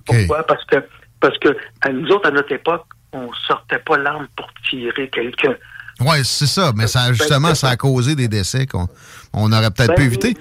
Pourquoi? 0.10 0.44
Parce 0.44 0.66
que, 0.66 0.78
parce 1.20 1.38
que 1.39 1.50
nous 1.92 2.10
autres, 2.10 2.28
à 2.28 2.32
notre 2.32 2.51
époque, 2.51 2.86
on 3.13 3.32
sortait 3.34 3.80
pas 3.80 3.98
l'arme 3.98 4.28
pour 4.36 4.48
tirer 4.70 5.10
quelqu'un. 5.10 5.56
Oui, 6.01 6.18
c'est 6.24 6.48
ça, 6.48 6.72
mais 6.75 6.88
ça, 6.88 7.12
justement, 7.12 7.53
ça 7.56 7.70
a 7.70 7.75
causé 7.75 8.15
des 8.15 8.27
décès 8.27 8.65
qu'on 8.65 8.88
on 9.34 9.51
aurait 9.51 9.72
peut-être 9.72 9.96
pu 9.96 10.01
ben, 10.01 10.08
éviter. 10.08 10.38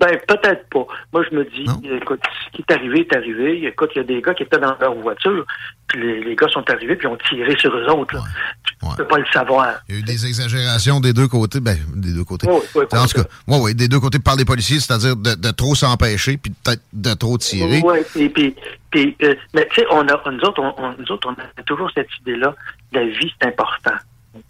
Ben, 0.00 0.18
peut-être 0.26 0.68
pas. 0.68 0.86
Moi, 1.12 1.24
je 1.30 1.36
me 1.36 1.44
dis, 1.44 1.66
écoute, 1.96 2.20
ce 2.46 2.56
qui 2.56 2.64
est 2.66 2.72
arrivé 2.72 3.00
est 3.00 3.16
arrivé. 3.16 3.66
Écoute, 3.66 3.90
il 3.94 3.98
y 3.98 4.00
a 4.00 4.04
des 4.04 4.22
gars 4.22 4.34
qui 4.34 4.44
étaient 4.44 4.58
dans 4.58 4.76
leur 4.80 4.94
voiture, 4.94 5.44
puis 5.88 6.22
les, 6.22 6.36
gars 6.36 6.48
sont 6.48 6.68
arrivés, 6.70 6.96
puis 6.96 7.06
ont 7.08 7.18
tiré 7.28 7.56
sur 7.58 7.74
eux 7.76 7.86
autres. 7.90 8.16
Tu 8.64 8.86
ne 8.86 8.94
peux 8.96 9.06
pas 9.06 9.18
le 9.18 9.26
savoir. 9.32 9.74
Il 9.88 9.96
y 9.96 9.98
a 9.98 10.00
eu 10.00 10.04
des 10.04 10.26
exagérations 10.26 11.00
des 11.00 11.12
deux 11.12 11.28
côtés. 11.28 11.60
Ben, 11.60 11.76
des 11.94 12.12
deux 12.12 12.24
côtés. 12.24 12.48
en 12.48 12.60
tout 12.60 13.22
cas, 13.22 13.28
oui, 13.48 13.58
oui, 13.60 13.74
des 13.74 13.88
deux 13.88 14.00
côtés 14.00 14.20
par 14.20 14.36
les 14.36 14.44
policiers, 14.44 14.78
c'est-à-dire 14.78 15.16
de, 15.16 15.50
trop 15.50 15.74
s'empêcher, 15.74 16.36
puis 16.36 16.52
peut-être 16.62 16.82
de 16.92 17.14
trop 17.14 17.36
tirer. 17.36 17.82
Oui, 17.84 17.98
et 18.16 18.28
puis, 18.28 18.54
puis 18.90 19.16
euh, 19.22 19.34
mais 19.54 19.68
tu 19.72 19.80
sais, 19.80 19.86
on 19.90 20.06
a, 20.08 20.30
nous, 20.30 20.40
autres, 20.40 20.62
on, 20.62 20.94
nous 20.98 21.12
autres, 21.12 21.28
on 21.28 21.60
a 21.60 21.62
toujours 21.64 21.90
cette 21.94 22.08
idée-là, 22.20 22.54
la 22.92 23.04
vie, 23.04 23.32
c'est 23.40 23.48
important. 23.48 23.96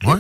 Oui. 0.05 0.19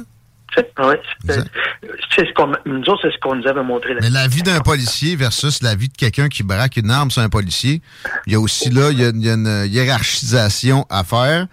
C'est 0.54 2.26
ce 2.26 2.32
qu'on 2.34 2.52
nous 2.66 2.82
autres, 2.88 3.02
c'est 3.02 3.12
ce 3.12 3.18
qu'on 3.18 3.34
nous 3.34 3.46
avait 3.46 3.62
montré. 3.62 3.94
Mais 4.00 4.10
la 4.10 4.28
vie 4.28 4.42
d'un 4.42 4.60
policier 4.60 5.16
versus 5.16 5.62
la 5.62 5.74
vie 5.74 5.88
de 5.88 5.96
quelqu'un 5.96 6.28
qui 6.28 6.42
braque 6.42 6.76
une 6.76 6.90
arme 6.90 7.10
sur 7.10 7.22
un 7.22 7.28
policier, 7.28 7.82
il 8.26 8.32
y 8.32 8.36
a 8.36 8.40
aussi 8.40 8.70
là, 8.70 8.90
il 8.90 9.00
y 9.00 9.04
a, 9.04 9.34
une 9.34 9.66
hiérarchisation 9.66 10.86
à 10.90 11.04
faire. 11.04 11.46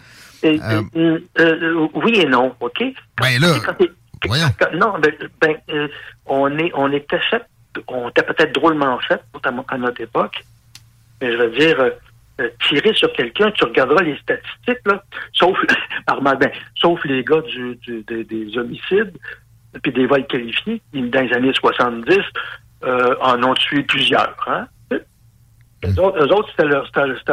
Euh, 0.43 0.81
euh, 0.95 1.87
oui 1.93 2.19
et 2.19 2.25
non, 2.25 2.55
OK? 2.59 2.83
Ben 3.21 3.39
là, 3.39 3.59
voyons. 4.25 4.47
non, 4.73 4.93
ben, 4.99 5.11
ben 5.39 5.55
euh, 5.69 5.87
on, 6.25 6.57
est, 6.57 6.71
on 6.73 6.91
était 6.91 7.19
fait, 7.29 7.43
on 7.87 8.09
était 8.09 8.23
peut-être 8.23 8.53
drôlement 8.53 8.99
fait, 9.07 9.21
notamment 9.33 9.65
à 9.67 9.77
notre 9.77 10.01
époque, 10.01 10.43
mais 11.21 11.31
je 11.31 11.37
veux 11.37 11.51
dire, 11.51 11.79
euh, 11.79 11.91
tirer 12.67 12.93
sur 12.93 13.11
quelqu'un, 13.13 13.51
tu 13.51 13.63
regarderas 13.65 14.03
les 14.03 14.17
statistiques, 14.17 14.85
là, 14.85 15.03
sauf, 15.33 15.57
ben, 16.21 16.51
sauf 16.75 17.03
les 17.05 17.23
gars 17.23 17.41
des, 17.87 18.57
homicides, 18.57 19.17
puis 19.81 19.91
des 19.91 20.05
vols 20.05 20.27
qualifiés, 20.27 20.81
dans 20.93 21.21
les 21.21 21.33
années 21.33 21.53
70, 21.53 22.17
euh, 22.83 23.15
en 23.21 23.43
ont 23.43 23.53
tué 23.53 23.83
plusieurs. 23.83 24.35
Hein? 24.47 24.67
Eux 25.83 26.33
autres, 26.33 26.49
c'était 26.51 26.67
leur, 26.67 26.87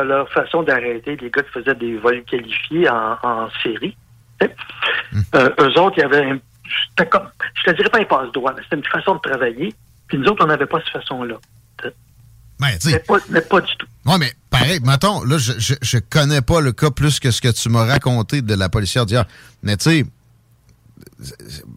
leur, 0.05 0.28
façon 0.31 0.62
d'arrêter 0.62 1.17
les 1.17 1.31
gars 1.31 1.43
qui 1.43 1.50
faisaient 1.50 1.75
des 1.75 1.97
vols 1.99 2.25
qualifiés 2.25 2.88
en, 2.88 3.49
série. 3.62 3.97
Euh, 5.35 5.50
eux 5.61 5.81
autres, 5.81 5.99
il 5.99 6.00
y 6.00 6.05
avait 6.05 6.25
un, 6.25 7.05
comme, 7.05 7.28
je 7.55 7.71
te 7.71 7.76
dirais 7.76 7.90
pas 7.90 7.99
un 7.99 8.05
passe-droit, 8.05 8.55
mais 8.57 8.62
c'était 8.62 8.76
une 8.76 8.85
façon 8.85 9.17
de 9.17 9.21
travailler. 9.21 9.75
Puis 10.07 10.19
nous 10.19 10.26
autres, 10.28 10.45
on 10.45 10.49
n'avait 10.49 10.67
pas 10.67 10.78
cette 10.81 11.02
façon-là. 11.02 11.37
Ben, 12.61 12.77
mais, 12.85 12.99
pas, 12.99 13.19
mais 13.31 13.41
pas 13.41 13.61
du 13.61 13.77
tout. 13.77 13.87
Oui, 14.07 14.15
mais 14.19 14.33
pareil, 14.50 14.81
mettons, 14.83 15.23
là, 15.23 15.38
je, 15.38 15.53
je, 15.59 15.75
je, 15.81 15.99
connais 15.99 16.43
pas 16.43 16.61
le 16.61 16.73
cas 16.73 16.91
plus 16.91 17.21
que 17.21 17.31
ce 17.31 17.41
que 17.41 17.49
tu 17.49 17.69
m'as 17.69 17.85
raconté 17.85 18.43
de 18.43 18.55
la 18.55 18.69
policière 18.69 19.07
d'hier. 19.07 19.27
Mais 19.62 19.77
tu 19.77 19.91
sais, 19.91 20.05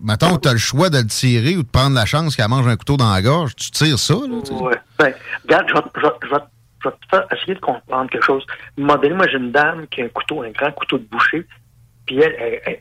mettons 0.02 0.38
tu 0.38 0.48
as 0.48 0.54
le 0.54 0.58
choix 0.58 0.90
de 0.90 0.98
le 0.98 1.08
tirer 1.08 1.56
ou 1.58 1.64
de 1.64 1.68
prendre 1.68 1.96
la 1.96 2.06
chance 2.06 2.36
qu'elle 2.36 2.48
mange 2.48 2.68
un 2.68 2.76
couteau 2.76 2.98
dans 2.98 3.12
la 3.12 3.22
gorge, 3.22 3.56
tu 3.56 3.72
tires 3.72 4.00
ça, 4.00 4.14
là? 4.14 4.42
Oui. 4.52 4.74
Ben, 4.98 5.14
regarde, 5.44 5.68
je 5.70 5.74
vais, 5.74 6.10
je, 6.24 6.30
vais, 6.30 6.96
faire 7.10 7.28
essayer 7.32 7.56
de 7.56 7.60
comprendre 7.60 8.10
quelque 8.10 8.26
chose. 8.26 8.46
Modèle, 8.78 9.16
moi, 9.16 9.28
j'ai 9.28 9.38
une 9.38 9.52
dame 9.52 9.88
qui 9.88 10.02
a 10.02 10.06
un 10.06 10.10
couteau, 10.10 10.44
un 10.44 10.52
grand 10.52 10.72
couteau 10.72 10.98
de 10.98 11.06
boucher, 11.06 11.46
puis 12.06 12.20
elle, 12.20 12.34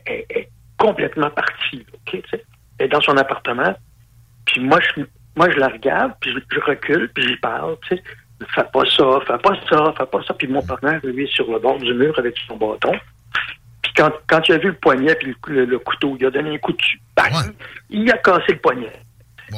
est 0.05 0.49
complètement 0.77 1.29
partie, 1.29 1.85
OK, 1.93 2.21
Elle 2.31 2.85
est 2.85 2.89
dans 2.89 3.01
son 3.01 3.17
appartement, 3.17 3.75
puis 4.45 4.61
moi, 4.61 4.79
je, 4.79 5.03
moi, 5.35 5.49
je 5.49 5.57
la 5.57 5.69
regarde, 5.69 6.13
puis 6.19 6.31
je, 6.31 6.59
recule, 6.59 7.09
puis 7.13 7.27
j'y 7.27 7.35
parle, 7.37 7.77
tu 7.87 7.95
sais. 7.95 8.03
Fais 8.55 8.63
pas 8.73 8.83
ça, 8.85 9.03
fais 9.27 9.37
pas 9.37 9.55
ça, 9.69 9.93
fais 9.97 10.05
pas 10.05 10.23
ça. 10.23 10.33
Puis 10.33 10.47
mon 10.47 10.63
partenaire, 10.63 10.99
lui, 11.03 11.25
est 11.25 11.31
sur 11.31 11.49
le 11.51 11.59
bord 11.59 11.77
du 11.77 11.93
mur 11.93 12.17
avec 12.17 12.35
son 12.47 12.57
bâton. 12.57 12.93
Puis 13.83 13.93
quand, 13.95 14.11
quand 14.27 14.41
il 14.49 14.53
a 14.53 14.57
vu 14.57 14.69
le 14.69 14.75
poignet 14.75 15.13
puis 15.15 15.35
le, 15.47 15.79
couteau, 15.79 16.17
il 16.19 16.25
a 16.25 16.31
donné 16.31 16.55
un 16.55 16.57
coup 16.57 16.73
dessus. 16.73 16.99
Bang! 17.15 17.53
Il 17.91 18.11
a 18.11 18.17
cassé 18.17 18.53
le 18.53 18.57
poignet. 18.57 18.91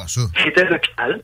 C'était 0.08 0.66
l'hôpital. 0.66 1.22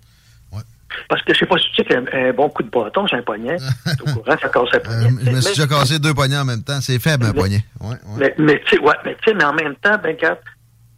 Parce 1.08 1.22
que 1.24 1.34
je 1.34 1.39
sais 1.39 1.46
pas 1.46 1.58
si 1.58 1.70
tu 1.72 1.75
sais 1.75 1.86
qu'un 1.86 2.34
bon 2.34 2.50
coup 2.50 2.63
de 2.63 2.70
bâton, 2.70 3.08
c'est 3.08 3.18
un 3.18 3.22
poignet. 3.22 3.58
au 4.01 4.12
courant, 4.12 4.36
ça 4.41 4.50
casse 4.50 4.70
un 4.74 4.79
poignet. 4.79 5.06
Euh, 5.06 5.25
je 5.25 5.32
me 5.32 5.41
suis 5.41 5.51
déjà 5.56 5.68
cassé 5.68 6.00
deux 6.00 6.13
poignets 6.13 6.38
en 6.38 6.46
même 6.46 6.63
temps. 6.63 6.82
C'est 6.82 7.00
faible, 7.00 7.25
un 7.25 7.34
poignet. 7.34 7.63
Ouais, 7.79 7.89
ouais. 7.89 7.96
Mais, 8.18 8.36
mais 8.38 8.62
tu 8.65 8.75
sais, 8.75 8.82
ouais, 8.82 8.96
mais, 9.06 9.15
mais 9.34 9.44
en 9.44 9.53
même 9.53 9.75
temps, 9.75 9.98
ben, 10.01 10.15
regarde, 10.15 10.39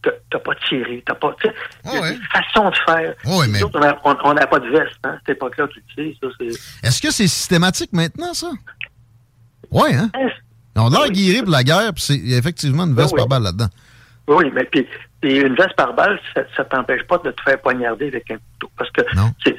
t'as 0.02 0.40
pas 0.40 0.56
tiré, 0.68 1.04
t'as 1.06 1.16
pas, 1.16 1.36
tu 1.40 1.48
sais, 1.48 1.56
oh, 1.86 2.02
ouais. 2.02 2.18
façon 2.32 2.70
de 2.70 2.76
faire. 2.86 3.14
Oh, 3.26 3.44
mais... 3.50 3.60
on 4.24 4.34
n'a 4.34 4.48
pas 4.48 4.60
de 4.60 4.70
veste, 4.70 4.98
hein, 5.04 5.18
cette 5.20 5.38
époque-là, 5.38 5.68
tu 5.68 5.82
sais, 5.96 6.18
ça, 6.22 6.28
c'est... 6.40 6.88
Est-ce 6.88 7.02
que 7.02 7.12
c'est 7.12 7.28
systématique 7.28 7.94
maintenant, 7.94 8.34
ça? 8.34 8.52
Oui, 9.70 9.94
hein? 9.94 10.10
On 10.76 10.94
a 10.94 11.00
l'air 11.00 11.12
guéri 11.12 11.42
pour 11.42 11.52
la 11.52 11.64
guerre, 11.64 11.94
puis 11.94 12.06
il 12.16 12.32
y 12.32 12.36
a 12.36 12.38
effectivement 12.38 12.84
une 12.84 12.96
veste 12.96 13.16
par 13.16 13.28
balle 13.28 13.44
là-dedans. 13.44 13.70
Oui, 14.28 14.46
mais 14.54 14.64
puis, 14.66 14.88
une 15.24 15.56
veste 15.56 15.76
par 15.76 15.94
balle, 15.94 16.20
ça, 16.34 16.42
ne 16.42 16.70
t'empêche 16.70 17.04
pas 17.08 17.18
de 17.18 17.32
te 17.32 17.42
faire 17.42 17.60
poignarder 17.62 18.08
avec 18.08 18.30
un 18.32 18.36
couteau. 18.36 18.72
Parce 18.78 18.92
que 18.92 19.02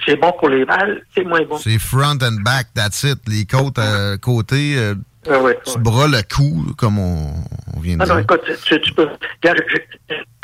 c'est 0.07 0.17
bon 0.17 0.33
pour 0.39 0.49
les 0.49 0.65
balles, 0.65 1.03
c'est 1.15 1.25
moins 1.25 1.43
bon. 1.43 1.59
C'est 1.59 1.79
front 1.79 2.19
and 2.23 2.41
back, 2.45 2.69
that's 2.75 3.03
it. 3.03 3.19
Les 3.29 3.45
côtes 3.45 3.79
à 3.79 4.17
côté, 4.19 4.77
euh, 4.77 4.95
ah 5.31 5.39
ouais, 5.41 5.59
tu 5.65 5.79
bras 5.79 6.09
le 6.09 6.23
cou, 6.23 6.75
comme 6.77 6.99
on, 6.99 7.81
vient 7.81 7.97
de 7.97 8.03
ah 8.03 8.07
dire. 8.07 8.15
Non, 8.15 8.21
écoute, 8.21 8.43
tu, 8.65 8.81
tu 8.81 8.93
peux. 8.95 9.09
Regarde, 9.43 9.61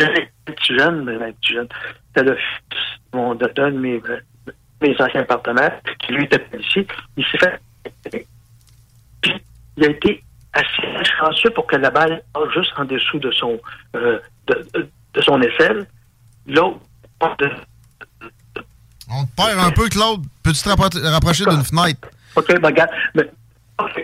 un 0.00 0.52
petit 0.52 0.76
jeune, 0.76 1.04
mais 1.04 1.32
petit 1.32 1.54
jeune. 1.54 1.68
C'était 2.08 2.30
le 2.30 2.36
fils 2.36 2.88
d'un 3.12 3.70
de 3.70 3.78
mes, 3.78 4.00
mes 4.80 5.00
anciens 5.00 5.24
partenaires, 5.24 5.80
qui 6.00 6.12
lui 6.12 6.24
était 6.24 6.38
policier. 6.38 6.86
Il 7.16 7.24
s'est 7.26 7.38
fait. 7.38 8.26
Puis, 9.20 9.34
il 9.76 9.84
a 9.84 9.88
été 9.88 10.22
assez 10.52 11.10
chanceux 11.18 11.50
pour 11.50 11.66
que 11.66 11.76
la 11.76 11.90
balle 11.90 12.22
passe 12.32 12.50
juste 12.54 12.72
en 12.76 12.84
dessous 12.84 13.18
de 13.18 13.30
son, 13.32 13.60
euh, 13.96 14.20
de, 14.46 14.88
de, 15.14 15.20
son 15.20 15.40
aisselle. 15.42 15.86
L'autre, 16.46 16.78
de, 17.38 17.50
on 19.10 19.24
te 19.24 19.30
perd 19.36 19.58
un 19.58 19.70
peu, 19.70 19.88
Claude. 19.88 20.24
Peux-tu 20.42 20.62
te 20.62 21.06
rapprocher 21.06 21.44
d'une 21.44 21.64
fenêtre? 21.64 22.08
OK, 22.36 22.46
ben, 22.60 22.68
regarde. 22.68 22.90
Mais, 23.14 23.30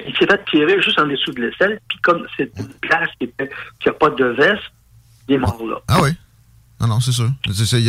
il 0.06 0.14
s'est 0.16 0.26
fait 0.26 0.44
tirer 0.50 0.80
juste 0.80 0.98
en 0.98 1.06
dessous 1.06 1.32
de 1.32 1.42
l'aisselle, 1.42 1.80
puis 1.88 1.98
comme 2.02 2.26
c'est 2.36 2.50
une 2.58 2.68
place 2.80 3.08
qui 3.18 3.28
n'a 3.86 3.92
pas 3.92 4.10
de 4.10 4.24
veste, 4.24 4.62
il 5.28 5.34
est 5.36 5.38
mort 5.38 5.60
là. 5.66 5.76
Ah 5.88 6.00
oui? 6.02 6.10
Non, 6.80 6.88
non, 6.88 7.00
c'est 7.00 7.12
sûr. 7.12 7.30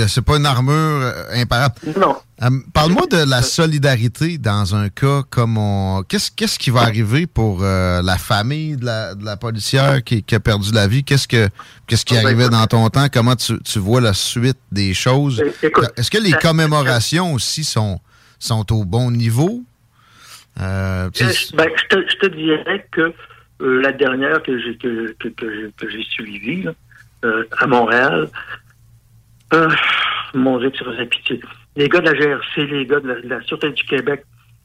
C'est 0.08 0.22
pas 0.22 0.38
une 0.38 0.46
armure 0.46 0.74
euh, 0.74 1.42
imparable. 1.42 1.76
Non. 2.00 2.16
Euh, 2.44 2.50
parle-moi 2.72 3.08
de 3.08 3.30
la 3.30 3.42
solidarité 3.42 4.38
dans 4.38 4.76
un 4.76 4.90
cas 4.90 5.24
comme 5.30 5.58
on. 5.58 6.04
Qu'est-ce 6.04 6.60
qui 6.60 6.70
va 6.70 6.82
arriver 6.82 7.26
pour 7.26 7.64
euh, 7.64 8.02
la 8.02 8.18
famille 8.18 8.78
de 8.78 8.86
la, 8.86 9.16
de 9.16 9.26
la 9.26 9.38
policière 9.38 10.04
qui, 10.04 10.22
qui, 10.24 10.36
a 10.36 10.40
perdu 10.40 10.72
la 10.72 10.88
vie? 10.88 11.04
Qu'est-ce 11.04 11.28
que 11.28 11.50
qu'est-ce 11.88 12.06
qui 12.06 12.16
arrivait 12.16 12.48
dans 12.50 12.66
ton 12.68 12.88
temps? 12.90 13.08
Comment 13.12 13.36
tu, 13.36 13.60
tu 13.64 13.80
vois 13.80 14.02
la 14.02 14.14
suite 14.14 14.60
des 14.72 14.94
choses? 14.94 15.44
Est-ce 15.98 16.12
que 16.12 16.20
les 16.20 16.34
commémorations 16.34 17.34
aussi 17.34 17.64
sont, 17.64 18.00
sont 18.40 18.72
au 18.72 18.86
bon 18.86 19.12
niveau? 19.12 19.64
Euh, 20.62 20.95
ben, 21.10 21.70
je, 21.76 21.88
te, 21.88 22.10
je, 22.10 22.16
te, 22.18 22.28
dirais 22.28 22.88
que 22.92 23.14
la 23.60 23.92
dernière 23.92 24.42
que 24.44 24.60
j'ai 24.60 24.78
que, 24.78 25.14
que, 25.14 25.30
que 25.30 25.90
j'ai 25.90 26.04
suivie 26.04 26.68
à 27.24 27.68
Montréal, 27.68 28.30
euh, 29.54 29.70
mon 30.34 30.60
Dieu, 30.60 30.70
que 30.70 30.78
ça 30.78 30.86
faisait 30.86 31.06
pitié. 31.06 31.42
Les 31.76 31.90
gars 31.90 32.00
de 32.00 32.06
la 32.06 32.14
GRC, 32.14 32.66
les 32.66 32.86
gars 32.86 33.00
de 33.00 33.22
la, 33.24 33.42
Sûreté 33.42 33.72
du 33.72 33.84
Québec, 33.84 34.24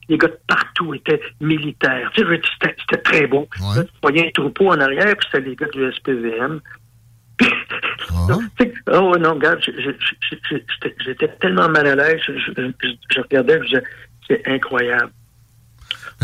les 0.08 0.18
gars 0.18 0.28
de 0.28 0.38
partout 0.46 0.94
étaient 0.94 1.20
militaires. 1.40 2.10
Tu 2.14 2.22
sais, 2.22 2.40
c'était 2.60 3.02
très 3.02 3.26
beau. 3.26 3.48
Ouais. 3.60 3.82
Il 3.84 4.00
voyait 4.02 4.28
un 4.28 4.30
troupeau 4.30 4.68
en 4.68 4.80
arrière, 4.80 5.16
puis 5.16 5.28
c'était 5.30 5.48
les 5.48 5.56
gars 5.56 5.68
du 5.72 5.92
SPVM. 5.92 6.60
Ah. 8.12 8.26
oh 8.92 9.16
non, 9.18 9.34
regarde, 9.34 9.60
j'étais 11.04 11.28
tellement 11.40 11.68
mal 11.68 11.86
à 11.86 11.94
l'aise, 11.94 12.20
je, 12.26 13.20
regardais, 13.20 13.60
je 13.62 13.66
disais, 13.66 13.82
c'est 14.26 14.42
incroyable. 14.48 15.12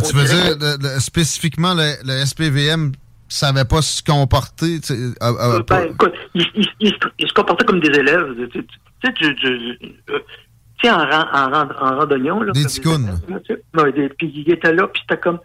Tu 0.02 0.14
veux 0.14 0.24
dire, 0.24 1.00
spécifiquement, 1.00 1.74
le, 1.74 1.94
le 2.04 2.24
SPVM 2.24 2.92
savait 3.28 3.64
pas 3.64 3.82
se 3.82 4.02
comporter. 4.02 4.80
Euh, 4.90 5.62
ben, 5.68 5.88
écoute, 5.90 6.12
ils, 6.34 6.46
il, 6.80 6.94
il, 7.18 7.28
se 7.28 7.32
comportaient 7.32 7.64
comme 7.64 7.80
des 7.80 7.98
élèves. 7.98 8.34
Tu 8.52 8.64
sais, 9.04 9.12
tu, 9.14 9.34
tu, 9.36 9.78
tu, 10.78 10.88
en, 10.88 11.00
en, 11.00 11.52
en, 11.52 11.68
en 11.70 11.98
randonnion. 11.98 12.42
Là, 12.42 12.52
des 12.52 12.66
ticounes. 12.66 13.18
Puis 14.18 14.32
il 14.34 14.50
était 14.50 14.72
là, 14.72 14.86
puis 14.88 15.02
c'était 15.02 15.20
comme, 15.20 15.38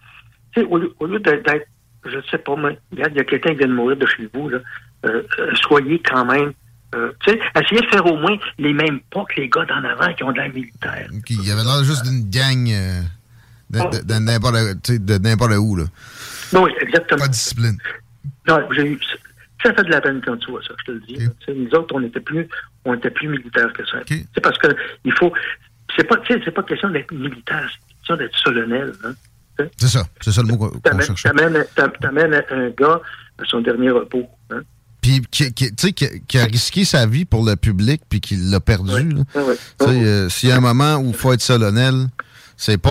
tu 0.53 0.61
sais, 0.61 0.67
au, 0.67 0.79
au 0.99 1.05
lieu 1.07 1.19
d'être, 1.19 1.67
je 2.05 2.17
sais 2.29 2.37
pas, 2.37 2.55
moi, 2.55 2.71
regarde, 2.91 3.11
il 3.13 3.17
y 3.17 3.21
a 3.21 3.23
quelqu'un 3.23 3.51
qui 3.51 3.57
vient 3.57 3.67
de 3.67 3.73
mourir 3.73 3.97
de 3.97 4.05
chez 4.05 4.29
vous, 4.33 4.49
là, 4.49 4.59
euh, 5.05 5.23
euh, 5.39 5.51
soyez 5.55 5.99
quand 5.99 6.25
même 6.25 6.53
euh, 6.93 7.11
tu 7.25 7.31
sais, 7.31 7.39
essayez 7.55 7.81
de 7.81 7.87
faire 7.87 8.05
au 8.05 8.17
moins 8.17 8.35
les 8.59 8.73
mêmes 8.73 8.99
pas 9.11 9.23
que 9.23 9.39
les 9.39 9.47
gars 9.47 9.63
d'en 9.63 9.81
avant 9.81 10.13
qui 10.13 10.25
ont 10.25 10.31
de 10.33 10.37
la 10.37 10.49
militaire. 10.49 11.07
il 11.29 11.47
y 11.47 11.49
avait 11.49 11.63
l'air 11.63 11.85
juste 11.85 12.03
d'une 12.03 12.29
gang 12.29 12.69
euh, 13.75 14.73
de 14.99 15.17
n'importe 15.17 15.53
où, 15.57 15.75
là. 15.75 15.85
Oui, 16.53 16.71
exactement. 16.81 17.19
Pas 17.19 17.27
de 17.27 17.33
discipline. 17.33 17.77
Non, 18.47 18.59
j'ai. 18.71 18.97
Ça 19.63 19.73
fait 19.73 19.83
de 19.83 19.91
la 19.91 20.01
peine 20.01 20.21
quand 20.25 20.37
tu 20.37 20.49
vois 20.49 20.61
ça, 20.63 20.73
je 20.79 20.85
te 20.85 20.91
le 20.91 20.99
dis. 21.01 21.17
Nous 21.47 21.69
autres, 21.75 21.93
on 21.93 22.01
était 22.01 22.19
plus, 22.19 22.47
on 22.83 22.95
était 22.95 23.11
plus 23.11 23.27
militaires 23.27 23.71
que 23.73 23.85
ça. 23.85 23.99
C'est 24.07 24.41
parce 24.41 24.57
que 24.57 24.67
il 25.05 25.13
faut. 25.13 25.31
C'est 25.95 26.07
pas, 26.07 26.15
c'est 26.27 26.51
pas 26.51 26.63
question 26.63 26.89
d'être 26.89 27.11
militaire, 27.11 27.69
c'est 27.71 27.95
question 27.95 28.15
d'être 28.17 28.37
solennel. 28.37 28.93
Hein? 29.03 29.13
C'est 29.77 29.87
ça, 29.87 30.05
c'est 30.21 30.31
ça 30.31 30.41
le 30.41 30.47
mot 30.47 30.57
qu'on 30.57 30.99
cherche. 30.99 31.23
T'amènes 31.23 32.43
un 32.49 32.69
gars 32.69 33.01
à 33.37 33.45
son 33.45 33.61
dernier 33.61 33.91
repos. 33.91 34.27
Hein? 34.49 34.61
Puis, 35.01 35.21
qui, 35.31 35.51
qui, 35.53 35.73
qui, 35.73 35.93
qui, 36.27 36.37
a 36.37 36.45
risqué 36.45 36.85
sa 36.85 37.07
vie 37.07 37.25
pour 37.25 37.43
le 37.43 37.55
public, 37.55 38.03
puis 38.07 38.21
qui 38.21 38.35
l'a 38.35 38.59
perdu. 38.59 39.15
Ah 39.33 39.39
oui. 39.47 39.55
Euh, 39.81 40.29
S'il 40.29 40.49
y 40.49 40.51
a 40.51 40.57
un 40.57 40.61
moment 40.61 40.97
où 40.97 41.07
il 41.07 41.15
faut 41.15 41.33
être 41.33 41.41
solennel, 41.41 42.07
c'est 42.55 42.77
pas 42.77 42.90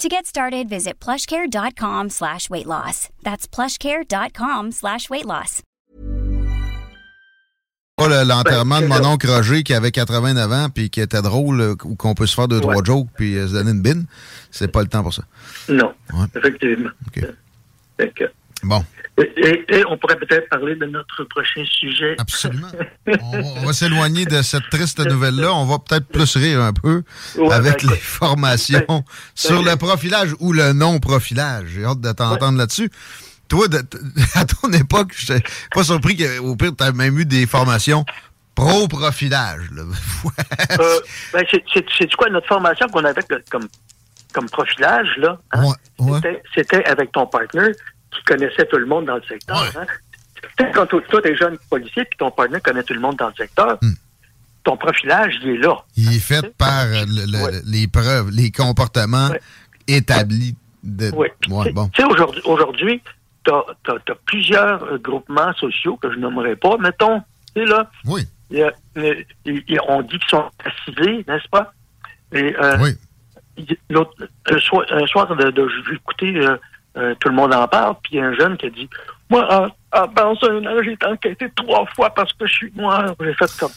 To 0.00 0.08
get 0.08 0.26
started, 0.26 0.68
visit 0.68 0.98
plushcare.com 0.98 2.10
slash 2.10 2.50
weight 2.50 2.66
loss. 2.66 3.08
That's 3.22 3.46
plushcare.com 3.46 4.72
slash 4.72 5.08
weight 5.10 5.26
loss. 5.26 5.62
L'enterrement 8.00 8.80
de 8.80 8.86
mon 8.86 9.04
oncle 9.04 9.28
Roger 9.28 9.62
qui 9.62 9.74
avait 9.74 9.92
89 9.92 10.50
ans 10.50 10.68
puis 10.74 10.90
qui 10.90 11.00
était 11.00 11.22
drôle, 11.22 11.60
euh, 11.60 11.74
ou 11.84 11.94
qu'on 11.94 12.14
peut 12.14 12.26
se 12.26 12.34
faire 12.34 12.48
deux, 12.48 12.60
trois 12.60 12.82
jokes 12.82 13.06
puis 13.16 13.36
euh, 13.36 13.46
se 13.46 13.52
donner 13.52 13.70
une 13.70 13.82
bine, 13.82 14.06
c'est 14.50 14.66
pas 14.66 14.80
le 14.82 14.88
temps 14.88 15.04
pour 15.04 15.14
ça. 15.14 15.22
Non, 15.68 15.94
effectivement. 16.34 16.90
Bon. 18.62 18.84
Et, 19.18 19.84
on 19.88 19.98
pourrait 19.98 20.16
peut-être 20.16 20.48
parler 20.48 20.74
de 20.74 20.86
notre 20.86 21.24
prochain 21.24 21.64
sujet. 21.66 22.16
Absolument. 22.18 22.68
on, 23.06 23.66
va, 23.66 23.72
s'éloigner 23.72 24.24
de 24.24 24.40
cette 24.40 24.68
triste 24.70 25.00
nouvelle-là. 25.00 25.52
On 25.52 25.66
va 25.66 25.78
peut-être 25.78 26.06
plus 26.08 26.36
rire 26.36 26.62
un 26.62 26.72
peu 26.72 27.02
avec 27.50 27.84
ben, 27.84 27.90
les 27.90 27.96
formations 27.96 28.84
ben, 28.88 29.02
sur 29.34 29.62
ben, 29.62 29.72
le 29.72 29.76
profilage 29.76 30.34
ou 30.40 30.52
le 30.52 30.72
non-profilage. 30.72 31.66
J'ai 31.74 31.84
hâte 31.84 32.00
de 32.00 32.12
t'entendre 32.12 32.56
là-dessus. 32.56 32.90
Toi, 33.48 33.66
à 34.34 34.44
ton 34.46 34.72
époque, 34.72 35.12
je 35.14 35.34
suis 35.34 35.42
pas 35.74 35.84
surpris 35.84 36.16
qu'au 36.16 36.56
pire, 36.56 36.72
tu 36.76 36.84
as 36.84 36.92
même 36.92 37.18
eu 37.18 37.26
des 37.26 37.46
formations 37.46 38.06
pro-profilage. 38.54 39.68
euh, 40.80 41.00
c'est 41.98 42.14
quoi 42.14 42.30
notre 42.30 42.46
formation 42.46 42.86
qu'on 42.88 43.04
avait 43.04 43.22
comme, 43.50 43.68
comme 44.32 44.48
profilage, 44.48 45.08
là? 45.18 45.38
Hein? 45.52 45.72
C'était 46.54 46.84
avec 46.84 47.12
ton 47.12 47.26
partner 47.26 47.72
qui 48.12 48.22
connaissait 48.24 48.66
tout 48.66 48.78
le 48.78 48.86
monde 48.86 49.06
dans 49.06 49.16
le 49.16 49.22
secteur. 49.22 49.64
Hein? 49.76 49.86
Quand 50.74 50.86
toi, 50.86 51.22
t'es 51.22 51.36
jeune 51.36 51.56
policier 51.70 52.04
puis 52.04 52.18
ton 52.18 52.30
partner 52.30 52.60
connaît 52.60 52.82
tout 52.82 52.94
le 52.94 53.00
monde 53.00 53.16
dans 53.16 53.28
le 53.28 53.34
secteur, 53.34 53.78
hmm. 53.80 53.94
ton 54.64 54.76
profilage, 54.76 55.38
il 55.42 55.50
est 55.50 55.58
là. 55.58 55.76
Il 55.96 56.14
est 56.14 56.20
fait 56.20 56.56
par 56.56 56.86
les 57.66 57.86
preuves, 57.88 58.30
les 58.30 58.50
comportements 58.50 59.30
établis. 59.86 60.56
De... 60.82 61.12
bon. 61.12 61.88
Tu 61.90 62.02
sais, 62.02 62.04
aujourd'hui, 62.04 62.42
aujourd'hui 62.44 63.02
tu 63.44 63.52
as, 63.52 64.14
plusieurs 64.26 64.82
euh, 64.84 64.98
groupements 64.98 65.52
sociaux 65.54 65.96
que 65.96 66.12
je 66.12 66.18
nommerai 66.18 66.56
pas. 66.56 66.76
Mettons, 66.78 67.20
tu 67.54 67.62
sais, 67.62 67.66
là, 67.66 67.90
oui. 68.04 68.26
on 69.88 70.02
dit 70.02 70.18
qu'ils 70.18 70.28
sont 70.28 70.50
assisés, 70.64 71.24
n'est-ce 71.26 71.48
pas? 71.50 71.72
Et, 72.32 72.54
euh, 72.56 72.78
oui. 72.80 73.76
un 74.46 74.58
soir, 74.58 74.84
un 74.90 75.06
soir 75.06 75.36
de, 75.36 75.50
de, 75.50 75.62
euh, 75.62 76.56
euh, 76.96 77.14
tout 77.20 77.28
le 77.28 77.34
monde 77.34 77.54
en 77.54 77.66
parle, 77.68 77.94
puis 78.02 78.14
il 78.14 78.18
y 78.18 78.20
a 78.20 78.26
un 78.26 78.34
jeune 78.34 78.56
qui 78.56 78.66
a 78.66 78.70
dit 78.70 78.88
Moi, 79.30 79.46
en, 79.50 79.66
en 79.98 80.08
un 80.16 80.66
an, 80.66 80.82
j'ai 80.84 80.92
été 80.92 81.06
enquêté 81.06 81.50
trois 81.56 81.86
fois 81.94 82.10
parce 82.14 82.32
que 82.34 82.46
je 82.46 82.52
suis 82.52 82.72
noir. 82.76 83.14
J'ai 83.20 83.34
fait 83.34 83.50
comme 83.58 83.72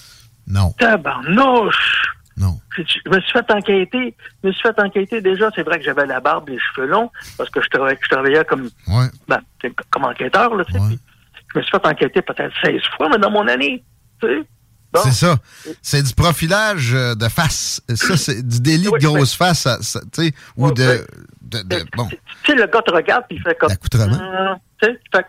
Non. 0.48 0.74
Tabarnouche! 0.78 2.04
Non. 2.38 2.60
Je, 2.76 2.82
me 3.10 3.22
suis 3.22 3.32
fait 3.32 3.50
enquêter. 3.52 4.16
Je 4.44 4.48
me 4.50 4.54
suis 4.54 4.62
fait 4.62 4.80
enquêter 4.80 5.22
déjà. 5.22 5.50
C'est 5.56 5.64
vrai 5.64 5.80
que 5.80 5.86
j'avais 5.86 6.06
la 6.06 6.20
barbe, 6.20 6.50
les 6.50 6.60
cheveux 6.60 6.88
longs, 6.88 7.10
parce 7.38 7.50
que 7.50 7.62
je 7.62 7.70
travaillais, 7.70 7.98
je 8.02 8.10
travaillais 8.10 8.44
comme, 8.44 8.70
ben, 9.28 9.40
comme 9.90 10.04
enquêteur. 10.04 10.54
Là, 10.54 10.66
je 10.70 10.78
me 10.80 11.62
suis 11.62 11.72
fait 11.72 11.88
enquêter 11.88 12.22
peut-être 12.22 12.54
16 12.64 12.82
fois, 12.98 13.08
mais 13.10 13.18
dans 13.18 13.32
mon 13.32 13.48
année. 13.48 13.84
Tu 14.22 14.28
sais? 14.28 14.46
C'est 15.04 15.12
ça. 15.12 15.38
C'est 15.82 16.04
du 16.04 16.14
profilage 16.14 16.94
euh, 16.94 17.16
de 17.16 17.28
face. 17.28 17.82
Ça, 17.96 18.18
c'est 18.18 18.46
du 18.48 18.62
délit 18.62 18.86
de 18.86 18.98
grosse 19.06 19.36
face, 19.36 19.68
tu 20.14 20.24
sais, 20.24 20.34
ou 20.56 20.72
de, 20.72 21.06
bon. 21.96 22.08
Tu 22.10 22.18
sais, 22.46 22.56
le 22.56 22.68
gars 22.68 22.82
te 22.82 22.92
regarde 22.92 23.26
puis 23.28 23.38
il 23.38 23.44
fait 23.44 23.56
comme. 23.56 23.70
L'accoutrement. 23.70 24.20
Euh, 24.20 24.56
tu 24.82 24.88
sais, 24.88 25.00
fait 25.14 25.26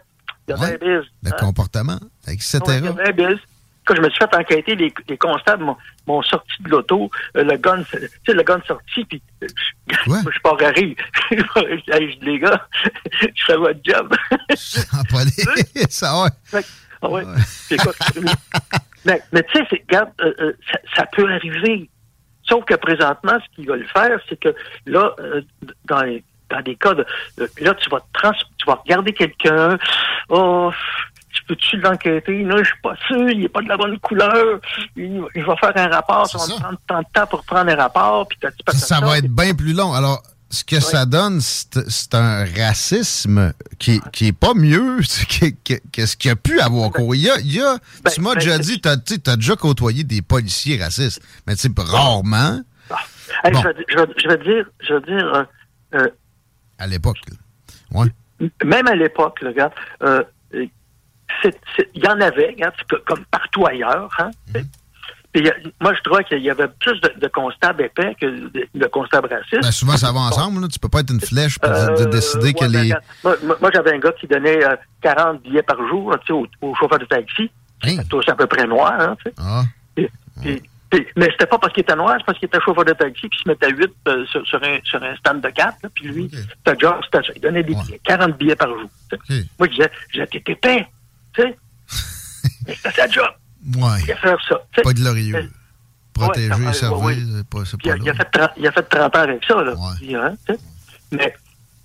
il 0.49 0.53
y 0.53 0.55
a 0.55 0.61
ouais, 0.61 0.79
bise. 0.79 1.09
Le 1.23 1.31
hein? 1.31 1.37
comportement, 1.39 1.99
etc. 2.29 2.61
il 2.69 2.85
y 2.85 2.89
a 2.89 3.13
bise. 3.13 3.39
Quand 3.85 3.95
je 3.95 4.01
me 4.01 4.11
suis 4.11 4.19
fait 4.19 4.37
enquêter, 4.37 4.75
les, 4.75 4.93
les 5.09 5.17
constables 5.17 5.65
m'ont 6.09 6.23
sorti 6.23 6.61
de 6.61 6.71
l'auto, 6.71 7.09
euh, 7.37 7.45
le 7.45 7.57
gun, 7.57 7.85
tu 7.85 7.99
sais, 8.27 8.33
le 8.33 8.43
gun 8.43 8.61
sorti, 8.67 9.05
puis 9.05 9.23
euh, 9.45 9.47
ouais. 10.09 10.19
je 10.35 10.41
pars 10.41 10.57
à 10.61 10.71
rire. 10.71 10.97
les 12.23 12.39
gars, 12.41 12.67
je 13.23 13.45
fais 13.47 13.57
votre 13.57 13.79
job. 13.85 14.13
Police, 15.11 15.47
ça 15.91 16.21
ouais. 16.23 16.61
Ah 17.03 17.11
ouais. 17.11 17.23
mais, 19.05 19.23
mais 19.31 19.43
tu 19.45 19.59
sais, 19.59 19.85
regarde, 19.89 20.11
euh, 20.21 20.53
ça, 20.73 20.79
ça, 20.97 21.07
peut 21.07 21.31
arriver. 21.31 21.89
Sauf 22.49 22.65
que 22.65 22.75
présentement, 22.75 23.39
ce 23.45 23.55
qu'ils 23.55 23.69
veulent 23.69 23.87
faire, 23.87 24.19
c'est 24.29 24.39
que 24.39 24.55
là, 24.87 25.15
euh, 25.19 25.43
dans, 25.85 26.03
dans 26.51 26.63
des 26.63 26.77
cas 26.77 26.95
de. 26.95 27.07
là, 27.61 27.75
tu 27.75 27.91
vas, 27.91 28.01
trans, 28.13 28.33
tu 28.33 28.67
vas 28.67 28.75
regarder 28.75 29.13
quelqu'un. 29.13 29.79
Oh, 30.29 30.71
tu 31.33 31.45
peux-tu 31.45 31.77
l'enquêter? 31.79 32.43
Là, 32.45 32.59
je 32.59 32.65
suis 32.65 32.81
pas 32.83 32.95
sûr, 33.07 33.29
il 33.31 33.41
n'est 33.41 33.49
pas 33.49 33.63
de 33.63 33.69
la 33.69 33.77
bonne 33.77 33.99
couleur. 33.99 34.61
Il, 34.97 35.23
va 35.37 35.57
faire 35.57 35.73
un 35.75 35.89
rapport, 35.89 36.27
ça 36.27 36.39
va 36.39 36.61
prendre 36.61 36.79
tant 36.87 36.99
de 37.01 37.07
temps 37.13 37.27
pour 37.27 37.45
prendre 37.45 37.71
un 37.71 37.77
rapport. 37.77 38.27
Puis 38.29 38.39
ça, 38.41 38.73
ça 38.73 39.01
va 39.01 39.19
être 39.19 39.29
bien 39.29 39.55
plus 39.55 39.73
long. 39.73 39.93
Alors, 39.93 40.23
ce 40.57 40.65
que 40.65 40.81
ça 40.81 41.05
donne, 41.05 41.41
c'est 41.41 42.15
un 42.15 42.45
racisme 42.45 43.53
qui, 43.79 44.01
qui 44.13 44.29
est 44.29 44.33
pas 44.33 44.55
mieux 44.55 44.99
que, 45.93 46.07
ce 46.07 46.17
qu'il 46.17 46.31
a 46.31 46.37
pu 46.37 46.61
avoir 46.61 46.91
ben, 46.91 47.05
Il 47.13 47.23
y 47.23 47.31
a, 47.31 47.39
il 47.41 47.55
y 47.55 47.61
a 47.61 47.77
ben, 48.03 48.11
tu 48.11 48.21
m'as 48.21 48.35
ben, 48.35 48.41
déjà 48.41 48.59
dit, 48.59 48.81
tu 48.81 48.89
as, 48.89 49.37
déjà 49.37 49.57
côtoyé 49.57 50.03
des 50.03 50.23
policiers 50.23 50.83
racistes, 50.83 51.21
mais 51.47 51.55
tu 51.57 51.63
sais, 51.63 51.71
rarement. 51.77 52.61
Ah. 52.91 52.97
je, 53.45 54.29
vais, 54.29 54.39
dire, 54.39 54.67
je 54.81 54.95
dire. 55.05 55.35
Euh, 55.35 55.45
euh, 55.95 56.09
à 56.79 56.87
l'époque, 56.87 57.19
ouais. 57.93 58.07
Même 58.65 58.87
à 58.87 58.95
l'époque, 58.95 59.39
regarde, 59.43 59.73
euh, 60.03 60.23
il 60.55 60.71
y 61.95 62.09
en 62.09 62.21
avait, 62.21 62.49
regarde, 62.49 62.75
comme 63.07 63.25
partout 63.27 63.67
ailleurs, 63.67 64.11
hein, 64.19 64.31
moi, 65.81 65.93
je 65.95 66.01
crois 66.09 66.23
qu'il 66.23 66.43
y 66.43 66.51
avait 66.51 66.69
plus 66.81 67.01
de, 67.01 67.29
constables 67.29 67.85
épais 67.85 68.15
que 68.21 68.27
de, 68.27 68.87
constables 68.87 69.29
racistes. 69.33 69.63
Ben, 69.63 69.71
souvent, 69.71 69.97
ça 69.97 70.13
va 70.13 70.21
ensemble. 70.21 70.63
Là. 70.63 70.69
Tu 70.69 70.79
peux 70.79 70.89
pas 70.89 71.01
être 71.01 71.13
une 71.13 71.21
flèche 71.21 71.59
pour 71.59 71.71
euh, 71.71 72.07
décider 72.07 72.55
que 72.55 72.65
les... 72.65 72.95
moi, 73.25 73.71
j'avais 73.73 73.95
un 73.95 73.99
gars 73.99 74.13
qui 74.13 74.27
donnait 74.27 74.61
40 75.03 75.19
euh, 75.19 75.39
billets 75.39 75.63
par 75.63 75.77
jour 75.89 76.17
au, 76.31 76.47
au, 76.63 76.75
chauffeur 76.75 76.99
de 76.99 77.05
taxi. 77.05 77.51
Hein? 77.85 77.97
C'est 78.09 78.31
à 78.31 78.35
peu 78.35 78.47
près 78.47 78.67
noir. 78.67 78.95
Hein, 78.99 79.17
ah. 79.39 79.63
mais 80.45 81.31
c'était 81.31 81.47
pas 81.47 81.59
parce 81.59 81.73
qu'il 81.73 81.83
était 81.83 81.97
noir, 81.97 82.15
c'est 82.19 82.25
parce 82.25 82.39
qu'il 82.39 82.47
était 82.47 82.61
chauffeur 82.61 82.85
de 82.85 82.93
taxi 82.93 83.29
puis 83.29 83.39
il 83.39 83.43
se 83.43 83.49
mettait 83.49 83.67
à 83.67 83.71
8 83.71 83.93
euh, 84.09 84.27
sur, 84.27 84.63
un, 84.63 84.79
sur, 84.85 85.03
un, 85.03 85.17
stand 85.17 85.41
de 85.41 85.49
4. 85.49 85.77
puis 85.95 86.09
lui, 86.09 86.25
okay. 86.67 86.87
ça. 87.13 87.21
Il 87.35 87.43
donnait 87.43 87.63
des 87.63 87.75
billets, 87.75 88.01
40 88.05 88.39
billets 88.39 88.57
par 88.57 88.69
jour. 88.69 88.89
Moi, 89.59 89.69
je 89.69 89.71
disais, 89.71 89.91
j'étais 90.13 90.53
épais. 90.53 90.87
Tu 91.35 91.43
sais. 91.43 91.57
mais 92.67 92.75
c'était 92.75 92.91
sa 92.91 93.09
job. 93.09 93.27
Ouais. 93.75 94.01
Il 94.05 94.13
a 94.13 94.17
fait 94.17 94.37
ça. 94.49 94.57
Pas. 94.83 94.93
Protéger, 96.17 96.49
ouais, 96.51 96.73
servir, 96.73 97.15
c'est 97.15 97.45
pas, 97.49 97.59
pas 97.59 97.65
il, 97.85 97.91
a, 97.91 97.97
il, 97.97 98.09
a 98.09 98.15
fait 98.15 98.31
30, 98.33 98.51
il 98.57 98.67
a 98.67 98.73
fait 98.73 98.83
30 98.83 99.17
ans 99.17 99.21
avec 99.21 99.45
ça. 99.45 99.63
Là. 99.63 99.75
Hein, 99.77 100.35
mais, 101.13 101.35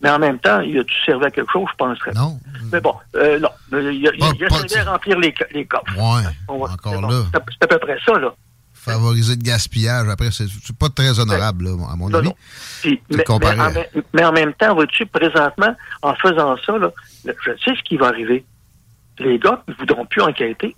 mais 0.02 0.10
en 0.10 0.20
même 0.20 0.40
temps, 0.40 0.62
il 0.62 0.80
a-tu 0.80 0.94
servi 1.06 1.26
à 1.26 1.32
quelque 1.32 1.52
chose, 1.52 1.68
je 1.70 1.76
penserais. 1.76 2.12
Non. 2.14 2.40
Mais 2.72 2.80
bon, 2.80 2.96
euh, 3.16 3.40
non. 3.40 3.50
Il 3.74 4.08
a, 4.08 4.12
il 4.16 4.46
a 4.46 4.50
servi 4.50 4.76
à 4.76 4.92
remplir 4.92 5.20
les, 5.20 5.34
les 5.54 5.66
coffres. 5.66 6.00
Hein, 6.00 6.32
encore 6.48 7.02
là. 7.02 7.24
C'est 7.34 7.64
à 7.64 7.68
peu 7.68 7.80
près 7.80 7.98
ça, 8.06 8.18
là. 8.18 8.34
Favoriser 8.74 9.36
le 9.36 9.42
gaspillage. 9.44 10.08
Après, 10.08 10.30
c'est 10.32 10.48
pas 10.80 10.90
très 10.90 11.20
honorable, 11.20 11.66
là, 11.66 11.72
à 11.92 11.96
mon 11.98 12.10
non, 12.10 12.20
avis. 12.20 12.28
Non. 12.30 12.36
Puis, 12.82 13.02
mais, 13.12 13.18
mais, 13.18 13.30
en, 13.30 13.70
mais, 14.14 14.26
en, 14.26 14.32
même 14.32 14.54
temps, 14.54 14.74
vois-tu, 14.74 15.06
présentement, 15.06 15.76
en 16.02 16.16
faisant 16.16 16.56
ça, 16.66 16.78
là, 16.78 16.90
je 17.26 17.52
sais 17.64 17.76
ce 17.76 17.84
qui 17.84 17.98
va 17.98 18.08
arriver. 18.08 18.44
Les 19.20 19.38
gars 19.38 19.62
ne 19.68 19.74
voudront 19.74 20.06
plus 20.06 20.22
enquêter. 20.22 20.76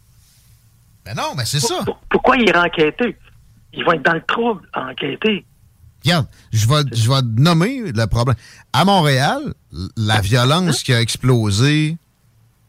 Ben 1.06 1.16
non, 1.16 1.34
mais 1.36 1.46
c'est 1.46 1.60
ça. 1.60 1.84
Pourquoi 2.10 2.38
ils 2.38 2.56
enquêter? 2.56 3.18
Ils 3.74 3.84
vont 3.84 3.94
être 3.94 4.04
dans 4.04 4.13
le 4.13 4.24
trouble 4.24 4.62
à 4.74 4.88
enquêter. 4.88 5.46
Regarde, 6.04 6.28
je 6.52 6.68
vais, 6.68 6.84
je 6.92 7.10
vais 7.10 7.22
nommer 7.38 7.92
le 7.92 8.06
problème. 8.08 8.36
À 8.72 8.86
Montréal, 8.86 9.54
la 9.98 10.22
violence 10.22 10.84
qui 10.84 10.94
a 10.94 11.02
explosé 11.02 11.98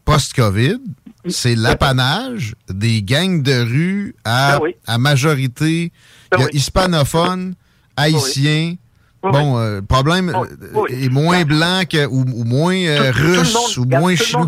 post-COVID, 0.05 0.79
c'est 1.27 1.55
l'apanage 1.55 2.55
des 2.69 3.01
gangs 3.01 3.41
de 3.41 3.63
rue 3.63 4.15
à, 4.23 4.59
ben 4.59 4.71
à 4.87 4.97
majorité 4.97 5.91
ben 6.31 6.47
hispanophone, 6.53 7.55
haïtien. 7.97 8.75
Bon, 9.23 9.57
euh, 9.57 9.77
le 9.77 9.81
problème 9.81 10.29
euh, 10.29 10.85
est 10.89 11.09
moins 11.09 11.43
blanc 11.45 11.81
que, 11.89 12.05
ou, 12.05 12.43
moins 12.43 12.75
euh, 12.75 13.11
russe 13.11 13.77
ou 13.77 13.85
moins 13.85 14.15
chinois. 14.15 14.47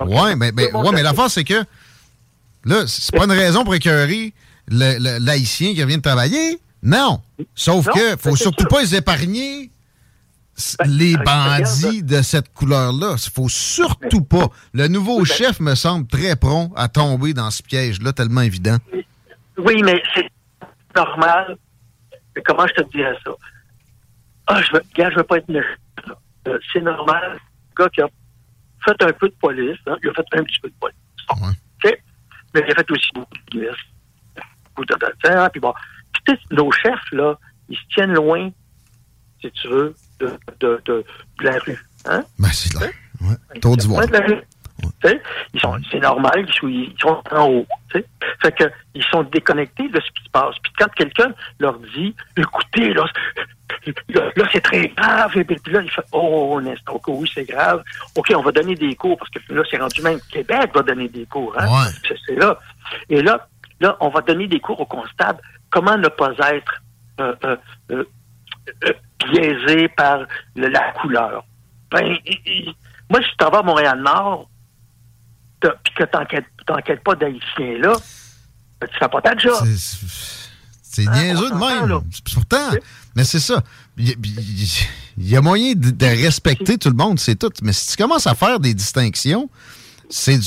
Oui, 0.00 0.36
mais, 0.38 0.52
mais, 0.52 0.72
ouais, 0.72 0.90
mais 0.94 1.02
l'affaire, 1.02 1.30
c'est 1.30 1.44
que 1.44 1.62
Là, 2.64 2.86
c'est 2.86 3.14
pas 3.14 3.24
une 3.24 3.32
raison 3.32 3.64
pour 3.64 3.74
écœurer 3.74 4.34
l'haïtien 4.68 5.74
qui 5.74 5.84
vient 5.84 5.96
de 5.96 6.02
travailler. 6.02 6.58
Non. 6.82 7.20
Sauf 7.54 7.86
que 7.86 8.16
faut 8.16 8.36
surtout 8.36 8.66
pas 8.66 8.80
les 8.80 8.94
épargner 8.94 9.70
ben, 10.78 10.86
les 10.86 11.16
bandits 11.16 12.02
de 12.02 12.22
cette 12.22 12.52
couleur-là. 12.52 13.16
Il 13.16 13.30
faut 13.30 13.48
surtout 13.48 14.22
pas. 14.22 14.48
Le 14.72 14.88
nouveau 14.88 15.18
ben 15.18 15.24
chef 15.24 15.60
me 15.60 15.74
semble 15.74 16.06
très 16.06 16.36
prompt 16.36 16.72
à 16.76 16.88
tomber 16.88 17.32
dans 17.32 17.50
ce 17.50 17.62
piège-là, 17.62 18.12
tellement 18.12 18.42
évident. 18.42 18.76
Oui, 19.56 19.82
mais 19.82 20.02
c'est 20.14 20.28
normal. 20.94 21.56
Comment 22.44 22.66
je 22.66 22.82
te 22.82 22.90
dirais 22.90 23.16
ça? 23.24 23.30
Ah, 24.46 24.62
je 24.62 24.72
veux, 24.72 24.82
je 24.96 25.16
veux 25.16 25.24
pas 25.24 25.38
être 25.38 25.48
méchant. 25.48 25.66
Euh, 26.48 26.58
c'est 26.72 26.80
normal. 26.80 27.38
Le 27.76 27.84
gars 27.84 27.90
qui 27.90 28.00
a 28.00 28.08
fait 28.84 29.02
un 29.02 29.12
peu 29.12 29.28
de 29.28 29.34
police, 29.40 29.78
hein, 29.86 29.96
il 30.02 30.08
a 30.08 30.14
fait 30.14 30.24
un 30.32 30.42
petit 30.42 30.60
peu 30.60 30.68
de 30.68 30.74
police. 30.80 30.96
Ouais 31.42 31.54
mais 32.54 32.62
il 32.66 32.72
a 32.72 32.74
fait 32.74 32.90
aussi 32.90 33.10
beaucoup 33.14 33.36
de 33.52 33.70
beaucoup 34.64 34.84
de 34.84 35.48
puis 35.50 35.60
bon. 35.60 35.74
Puis, 36.24 36.36
nos 36.50 36.70
chefs, 36.72 37.12
là, 37.12 37.38
ils 37.68 37.76
se 37.76 37.82
tiennent 37.94 38.14
loin, 38.14 38.50
si 39.40 39.50
tu 39.52 39.68
veux, 39.68 39.94
de, 40.18 40.38
de, 40.60 40.82
de, 40.84 41.04
la 41.40 41.58
rue. 41.58 41.78
Hein? 42.06 42.24
Ben, 42.38 42.48
c'est 42.52 42.74
là. 42.74 42.86
Ouais. 43.20 43.60
Tour 43.60 43.76
d'Ivoire. 43.76 44.04
Ils 45.54 45.60
sont, 45.60 45.76
c'est 45.90 46.00
normal, 46.00 46.46
ils 46.62 46.94
sont, 46.98 47.22
en 47.30 47.48
haut. 47.48 47.66
T'sais. 47.88 48.04
Fait 48.42 48.52
que, 48.52 48.64
ils 48.94 49.04
sont 49.04 49.22
déconnectés 49.24 49.88
de 49.88 50.00
ce 50.00 50.10
qui 50.12 50.24
se 50.24 50.30
passe. 50.30 50.54
Puis 50.62 50.72
quand 50.78 50.92
quelqu'un 50.94 51.32
leur 51.58 51.78
dit, 51.94 52.14
écoutez, 52.36 52.92
là, 52.92 53.04
là, 54.36 54.44
c'est 54.52 54.60
très 54.60 54.88
grave. 54.88 55.36
Et 55.36 55.44
puis 55.44 55.72
là, 55.72 55.80
il 55.82 55.90
fait, 55.90 56.04
oh, 56.12 56.58
un 56.60 56.66
instant, 56.66 56.94
OK, 56.94 57.04
oui, 57.08 57.30
c'est 57.34 57.44
grave. 57.44 57.82
OK, 58.16 58.32
on 58.36 58.42
va 58.42 58.52
donner 58.52 58.74
des 58.74 58.94
cours, 58.94 59.18
parce 59.18 59.30
que 59.30 59.52
là, 59.52 59.62
c'est 59.70 59.78
rendu 59.78 60.02
même 60.02 60.20
Québec 60.30 60.70
va 60.74 60.82
donner 60.82 61.08
des 61.08 61.26
cours. 61.26 61.54
Hein? 61.58 61.66
Ouais. 61.66 62.14
C'est 62.26 62.36
là. 62.36 62.58
Et 63.08 63.22
là, 63.22 63.46
là, 63.80 63.96
on 64.00 64.08
va 64.08 64.20
donner 64.20 64.46
des 64.46 64.60
cours 64.60 64.80
aux 64.80 64.86
constables. 64.86 65.40
Comment 65.70 65.96
ne 65.96 66.08
pas 66.08 66.32
être 66.52 66.82
euh, 67.20 67.34
euh, 67.44 67.56
euh, 67.92 68.92
biaisé 69.26 69.88
par 69.88 70.20
le, 70.56 70.68
la 70.68 70.92
couleur? 70.92 71.44
Ben, 71.90 72.16
moi, 73.08 73.20
tu 73.20 73.44
vas 73.44 73.58
à 73.58 73.62
Montréal-Nord, 73.62 74.48
puis 75.60 75.94
que 75.94 76.04
tu 76.04 76.72
n'enquêtes 76.72 77.04
pas 77.04 77.14
d'Haïtiens 77.14 77.78
là, 77.78 77.92
ben, 78.80 78.86
tu 78.90 78.98
fais 78.98 79.08
pas 79.08 79.20
ta 79.20 79.36
job. 79.36 79.54
C'est 80.82 81.06
niaiseux 81.06 81.50
de 81.50 81.54
même. 81.54 82.00
Pourtant, 82.34 82.70
mais 83.14 83.24
c'est 83.24 83.40
ça. 83.40 83.62
Il 83.96 84.16
y, 85.18 85.36
a 85.36 85.40
moyen 85.40 85.74
de, 85.74 86.06
respecter 86.24 86.78
tout 86.78 86.88
le 86.88 86.96
monde, 86.96 87.18
c'est 87.18 87.36
tout. 87.36 87.52
Mais 87.62 87.72
si 87.72 87.90
tu 87.90 88.02
commences 88.02 88.26
à 88.26 88.34
faire 88.34 88.58
des 88.58 88.74
distinctions, 88.74 89.50
c'est 90.08 90.40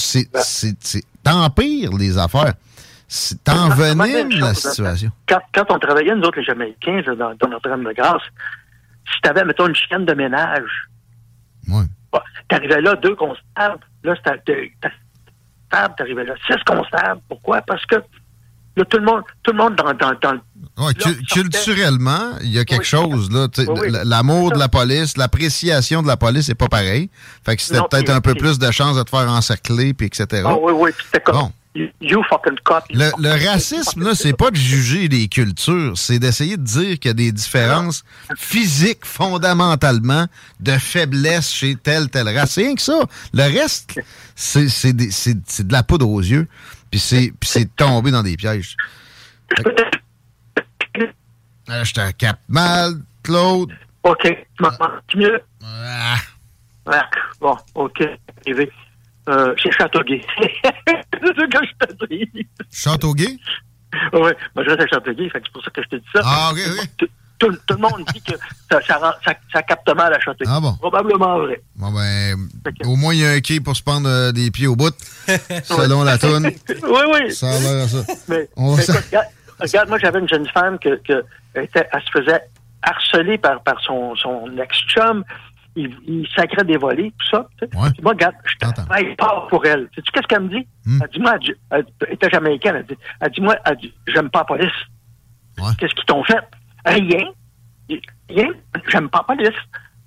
t'empires 1.24 1.92
les 1.98 2.18
affaires. 2.18 2.54
T'envenimes 3.44 4.40
la 4.40 4.54
situation. 4.56 5.12
Quand, 5.28 5.40
quand, 5.54 5.66
on 5.70 5.80
travaillait, 5.80 6.16
nous 6.16 6.24
autres, 6.24 6.40
les 6.40 6.46
Jamaïcains, 6.46 7.04
dans, 7.16 7.36
dans 7.36 7.48
Notre-Dame-de-Grâce, 7.48 8.24
si 9.12 9.22
tu 9.22 9.30
avais, 9.30 9.46
mettons, 9.46 9.68
une 9.68 9.76
chienne 9.76 10.06
de 10.06 10.14
ménage, 10.14 10.90
ouais. 11.68 11.84
bah, 12.12 12.24
tu 12.50 12.56
arrivais 12.56 12.82
là, 12.82 12.96
deux 12.96 13.16
constables, 13.16 13.80
là, 14.04 14.16
tu 15.98 16.04
arrivais 16.04 16.26
là, 16.26 16.34
six 16.48 16.62
constables. 16.66 17.22
Pourquoi? 17.28 17.62
Parce 17.62 17.86
que 17.86 17.96
Là, 18.76 18.86
tout 18.86 18.98
le 18.98 19.06
monde, 19.06 19.22
tout 19.44 19.52
le 19.52 19.58
monde 19.60 19.76
dans, 19.76 19.94
dans, 19.94 20.14
dans 20.20 20.86
ouais, 20.86 20.94
culturellement, 21.32 22.32
il 22.42 22.50
y 22.50 22.58
a 22.58 22.66
quelque 22.66 22.86
chose 22.86 23.30
là. 23.32 23.48
L'amour 24.04 24.52
de 24.52 24.58
la 24.58 24.68
police, 24.68 25.16
l'appréciation 25.16 26.02
de 26.02 26.08
la 26.08 26.18
police, 26.18 26.48
c'est 26.48 26.56
pas 26.56 26.68
pareil. 26.68 27.12
Fait 27.46 27.56
que 27.56 27.62
c'était 27.62 27.82
peut-être 27.88 28.10
un 28.10 28.22
peu 28.22 28.34
plus 28.34 28.58
de 28.58 28.72
chance 28.72 28.98
de 28.98 29.04
te 29.04 29.12
faire 29.12 29.30
encercler, 29.30 29.94
puis 29.94 30.08
etc. 30.08 30.44
Ah 30.46 30.56
oui, 30.60 30.74
oui, 30.76 30.90
c'était 31.06 31.22
comme. 31.22 31.36
Bon. 31.36 31.52
You 31.76 32.22
fucking 32.30 32.60
cop. 32.64 32.84
Le, 32.92 33.10
le 33.18 33.50
racisme, 33.50 34.04
là, 34.04 34.14
c'est 34.14 34.38
pas 34.38 34.52
de 34.52 34.56
juger 34.56 35.08
les 35.08 35.28
cultures, 35.28 35.98
c'est 35.98 36.20
d'essayer 36.20 36.56
de 36.56 36.62
dire 36.62 37.00
qu'il 37.00 37.10
y 37.10 37.12
a 37.12 37.16
des 37.16 37.32
différences 37.32 38.04
physiques 38.38 39.04
fondamentalement 39.06 40.28
de 40.60 40.74
faiblesse 40.74 41.52
chez 41.52 41.76
telle, 41.76 42.10
telle 42.10 42.30
race. 42.30 42.52
C'est 42.52 42.62
rien 42.62 42.76
que 42.76 42.82
ça. 42.82 43.00
Le 43.34 43.44
reste, 43.44 44.00
c'est 44.36 44.94
de 44.94 45.72
la 45.72 45.82
poudre 45.82 46.08
aux 46.08 46.22
yeux. 46.22 46.48
Puis 46.92 47.00
c'est 47.00 47.76
tombé 47.76 48.12
dans 48.12 48.22
des 48.22 48.38
pièges. 48.38 48.78
je 51.68 51.94
te 51.94 52.12
capte 52.12 52.44
mal, 52.48 52.94
Claude. 53.24 53.72
OK. 54.04 54.22
Tu 54.22 54.64
m'entends 54.64 54.92
mieux? 55.16 55.42
Ah. 55.64 56.18
ah. 56.86 57.10
Bon, 57.40 57.58
OK. 57.74 58.04
Euh, 59.30 59.54
c'est 59.62 59.72
Châteauguay. 59.72 60.22
c'est 60.42 61.28
ce 61.28 61.46
que 61.48 61.66
je 61.66 61.96
te 61.96 62.06
dis. 62.14 62.48
Châteauguay? 62.72 63.38
Oui, 64.14 64.32
moi 64.56 64.64
je 64.64 64.70
reste 64.70 64.82
à 64.82 64.88
Châteauguay, 64.88 65.30
c'est 65.32 65.50
pour 65.50 65.64
ça 65.64 65.72
que 65.72 65.82
je 65.84 65.88
te 65.88 65.96
dis 65.96 66.06
ça. 66.14 66.22
Ah, 66.24 66.52
oui. 66.54 66.62
Tout, 66.98 67.08
tout, 67.40 67.74
le 67.74 67.78
monde 67.78 68.06
dit 68.14 68.22
que 68.22 68.34
ça, 68.72 68.82
ça, 68.82 69.20
ça, 69.24 69.34
ça 69.52 69.64
capte 69.64 69.90
mal 69.96 70.14
à 70.14 70.20
Châteauguay. 70.20 70.52
Ah 70.54 70.60
bon? 70.60 70.74
Probablement 70.74 71.40
vrai. 71.40 71.62
Bon, 71.76 71.92
ben, 71.92 72.38
au 72.86 72.96
moins, 72.96 73.14
il 73.14 73.22
y 73.22 73.26
a 73.26 73.32
un 73.32 73.40
quai 73.40 73.60
pour 73.60 73.76
se 73.76 73.84
prendre 73.84 74.10
euh, 74.10 74.32
des 74.32 74.52
pieds 74.52 74.68
au 74.68 74.76
bout, 74.76 74.96
selon 75.64 76.04
la 76.04 76.18
tonne. 76.18 76.48
oui, 76.48 77.02
oui. 77.14 77.34
Ça 77.34 77.50
a 77.50 77.60
l'air 77.60 77.84
à 77.84 77.88
ça. 77.88 78.04
Mais, 78.28 78.50
mais 78.58 78.64
regarde, 78.66 79.28
regarde, 79.60 79.90
moi, 79.90 80.00
j'avais 80.00 80.20
une 80.20 80.30
jeune 80.30 80.48
femme 80.48 80.80
que, 80.80 81.02
que 81.08 81.24
elle, 81.54 81.66
était, 81.66 81.88
elle 81.92 82.02
se 82.02 82.12
faisait 82.12 82.42
harceler 82.82 83.38
par, 83.38 83.64
par 83.64 83.80
son, 83.82 84.16
son 84.16 84.52
ex-chum 84.58 85.24
il, 85.76 85.96
il 86.08 86.28
sacrait 86.36 86.64
des 86.64 86.78
volets, 86.78 87.12
tout 87.18 87.28
ça. 87.32 87.48
Moi, 87.74 87.90
regarde, 88.04 88.36
je 88.46 88.58
travaille 88.58 89.16
pas 89.16 89.48
pour 89.50 89.66
elle. 89.66 89.90
Sais-tu 89.96 90.12
qu'est-ce 90.12 90.28
qu'elle 90.28 90.42
me 90.42 90.50
dit? 90.50 90.68
Hmm. 90.86 91.00
Elle 91.02 91.10
dit, 91.10 91.20
moi, 91.20 91.36
elle, 91.72 91.86
était 92.10 92.30
jamaïcaine, 92.30 92.76
elle 92.76 92.86
dit, 92.86 92.98
elle 93.20 93.32
dit 93.32 93.42
moi, 93.42 93.56
elle 93.66 93.78
dit, 93.78 93.94
j'aime 94.08 94.30
pas 94.30 94.40
la 94.40 94.46
police. 94.46 94.72
Ouais. 95.60 95.72
Qu'est-ce 95.78 95.94
qu'ils 95.94 96.06
t'ont 96.06 96.24
fait? 96.24 96.40
Rien. 96.86 97.26
Rien. 98.30 98.50
J'aime 98.90 99.10
pas 99.10 99.26
la 99.28 99.36
police. 99.36 99.60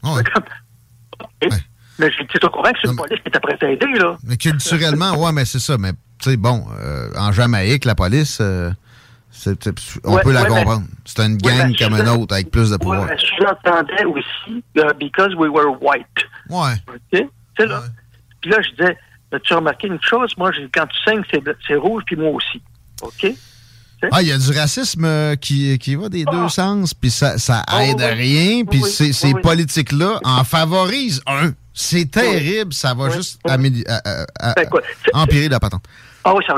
Ouais. 0.02 0.20
Okay. 0.20 1.48
Ouais. 1.50 1.58
Mais 1.98 2.10
suis 2.10 2.26
au 2.42 2.48
courant 2.50 2.70
que 2.72 2.78
c'est 2.82 2.90
une 2.90 2.96
police 2.96 3.20
qui 3.20 3.28
était 3.28 3.40
prête 3.40 3.62
à 3.62 3.70
aider, 3.70 3.86
là. 3.98 4.16
Mais 4.24 4.36
culturellement, 4.36 5.16
ouais, 5.22 5.32
mais 5.32 5.44
c'est 5.44 5.58
ça. 5.58 5.78
Mais, 5.78 5.92
tu 6.18 6.30
sais, 6.30 6.36
bon, 6.36 6.66
euh, 6.78 7.10
en 7.16 7.32
Jamaïque, 7.32 7.84
la 7.84 7.94
police... 7.94 8.38
Euh 8.40 8.70
on 10.04 10.14
ouais, 10.14 10.22
peut 10.22 10.32
la 10.32 10.42
ouais, 10.42 10.48
comprendre. 10.48 10.86
C'est 11.04 11.20
une 11.20 11.36
gang 11.36 11.76
comme 11.76 11.94
une 11.94 12.08
autre 12.08 12.34
avec 12.34 12.50
plus 12.50 12.70
de 12.70 12.76
pouvoir. 12.76 13.02
Ouais, 13.08 13.16
je 13.18 13.44
l'entendais 13.44 14.04
aussi, 14.04 14.62
uh, 14.76 14.92
because 14.98 15.34
we 15.36 15.50
were 15.50 15.76
white. 15.80 16.06
Ouais. 16.48 16.74
OK? 16.88 17.26
Tu 17.58 17.66
là? 17.66 17.82
Puis 18.40 18.50
là, 18.50 18.58
je 18.62 18.70
disais, 18.70 18.98
as-tu 19.32 19.54
remarqué 19.54 19.88
une 19.88 20.00
chose? 20.00 20.32
Moi, 20.36 20.50
quand 20.72 20.86
tu 20.86 20.96
saignes, 21.04 21.22
c'est 21.66 21.74
rouge, 21.76 22.02
puis 22.06 22.16
moi 22.16 22.30
aussi. 22.30 22.60
OK? 23.02 23.34
Ah, 24.12 24.22
il 24.22 24.28
y 24.28 24.32
a 24.32 24.38
du 24.38 24.50
racisme 24.50 25.04
euh, 25.04 25.36
qui, 25.36 25.78
qui 25.78 25.94
va 25.94 26.08
des 26.08 26.24
ah. 26.26 26.30
deux 26.30 26.48
sens, 26.48 26.92
puis 26.92 27.10
ça, 27.10 27.38
ça 27.38 27.62
Ah, 27.66 27.84
aide 27.84 28.00
à 28.00 28.08
rien, 28.08 28.64
puis 28.64 28.82
ces, 28.82 29.32
politiques-là 29.34 30.20
en 30.22 30.44
favorisent 30.44 31.22
un. 31.26 31.52
C'est 31.72 32.10
terrible, 32.10 32.72
ça 32.72 32.94
va 32.94 33.10
juste 33.10 33.38
améli- 33.46 33.86
à, 33.86 34.00
à, 34.04 34.50
à, 34.50 34.54
Ben, 34.54 34.68
quoi, 34.68 34.80
c'est- 35.04 35.14
empirer 35.14 35.48
la 35.48 35.60
patente. 35.60 35.84
Ah 36.28 36.34
oui, 36.34 36.42
ça, 36.44 36.54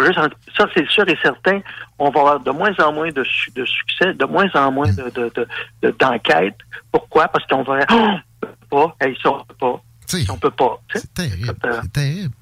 ça, 0.56 0.66
c'est 0.74 0.88
sûr 0.88 1.06
et 1.08 1.18
certain. 1.22 1.60
On 1.98 2.08
va 2.10 2.20
avoir 2.20 2.40
de 2.40 2.50
moins 2.50 2.72
en 2.78 2.90
moins 2.90 3.10
de, 3.10 3.22
su- 3.22 3.50
de 3.54 3.66
succès, 3.66 4.14
de 4.14 4.24
moins 4.24 4.48
en 4.54 4.72
moins 4.72 4.90
de, 4.90 5.10
de, 5.10 5.30
de- 5.34 5.46
de- 5.82 5.90
d'enquêtes. 5.98 6.56
Pourquoi? 6.90 7.28
Parce 7.28 7.44
qu'on 7.46 7.62
va... 7.64 7.80
Oh, 7.90 7.94
on 7.94 8.46
peut 8.46 8.48
pas. 8.70 8.96
Hey, 9.02 9.14
ça, 9.22 9.30
on 9.30 9.44
peut 9.44 9.54
pas. 9.60 9.82
T'sais, 10.06 10.24
On 10.30 10.36
peut 10.38 10.50
pas. 10.50 10.80
C'est 10.94 11.12
terrible. 11.12 11.54
Euh, 11.66 11.80
C'est 11.82 11.92
terrible. 11.92 12.34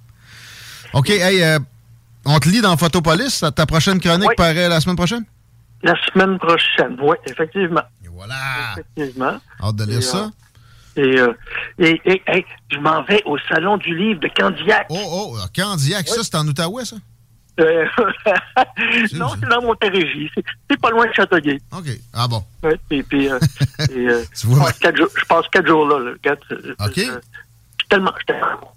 OK, 0.93 1.11
hey, 1.11 1.43
euh, 1.43 1.59
on 2.25 2.39
te 2.39 2.49
lit 2.49 2.61
dans 2.61 2.77
Photopolis. 2.77 3.45
Ta 3.57 3.67
prochaine 3.67 3.99
chronique 4.01 4.29
Oui. 4.29 4.35
paraît 4.37 4.69
la 4.69 4.81
semaine 4.81 4.95
prochaine? 4.97 5.25
La 5.83 5.95
semaine 6.12 6.39
prochaine, 6.39 6.97
oui, 7.03 7.17
effectivement. 7.27 7.83
Et 8.05 8.09
voilà. 8.09 8.37
Effectivement. 8.73 9.37
Hâte 9.62 9.77
de 9.77 9.85
lire 9.85 9.99
Et, 9.99 10.03
ça. 10.03 10.31
Et, 10.97 11.01
euh, 11.21 11.33
et, 11.79 12.01
et, 12.05 12.23
hey, 12.29 12.47
je 12.71 12.79
m'en 12.79 13.03
vais 13.03 13.21
au 13.27 13.37
Salon 13.51 13.77
du 13.79 13.95
livre 13.97 14.21
de 14.21 14.29
Candiac. 14.29 14.87
Oh, 14.91 14.97
oh, 15.35 15.37
Candiac, 15.55 16.07
ça, 16.09 16.23
c'est 16.23 16.37
en 16.37 16.47
Outaouais, 16.47 16.85
ça? 16.85 16.97
Euh, 17.59 17.87
non, 19.14 19.29
c'est 19.40 19.49
dans 19.49 19.62
Montérégie. 19.62 20.31
C'est, 20.35 20.81
pas 20.81 20.90
loin 20.90 21.07
de 21.07 21.12
Châteauguay. 21.12 21.59
OK. 21.73 21.87
Ah 22.12 22.29
bon. 22.29 22.45
Ouais, 22.62 22.79
et 22.90 23.03
puis, 23.03 23.31
euh, 23.31 23.38
et, 23.90 24.09
euh, 24.09 24.23
Tu 24.38 24.47
vois, 24.47 24.59
je, 24.59 24.62
passe 25.27 25.49
quatre 25.49 25.66
jours, 25.66 25.88
quatre 26.23 26.45
là. 26.51 26.59
là. 26.59 26.69
Euh, 26.69 26.87
OK. 26.87 26.87
euh, 26.87 26.90
je 26.99 27.01
suis 27.03 27.88
tellement, 27.88 28.12
tellement- 28.27 28.73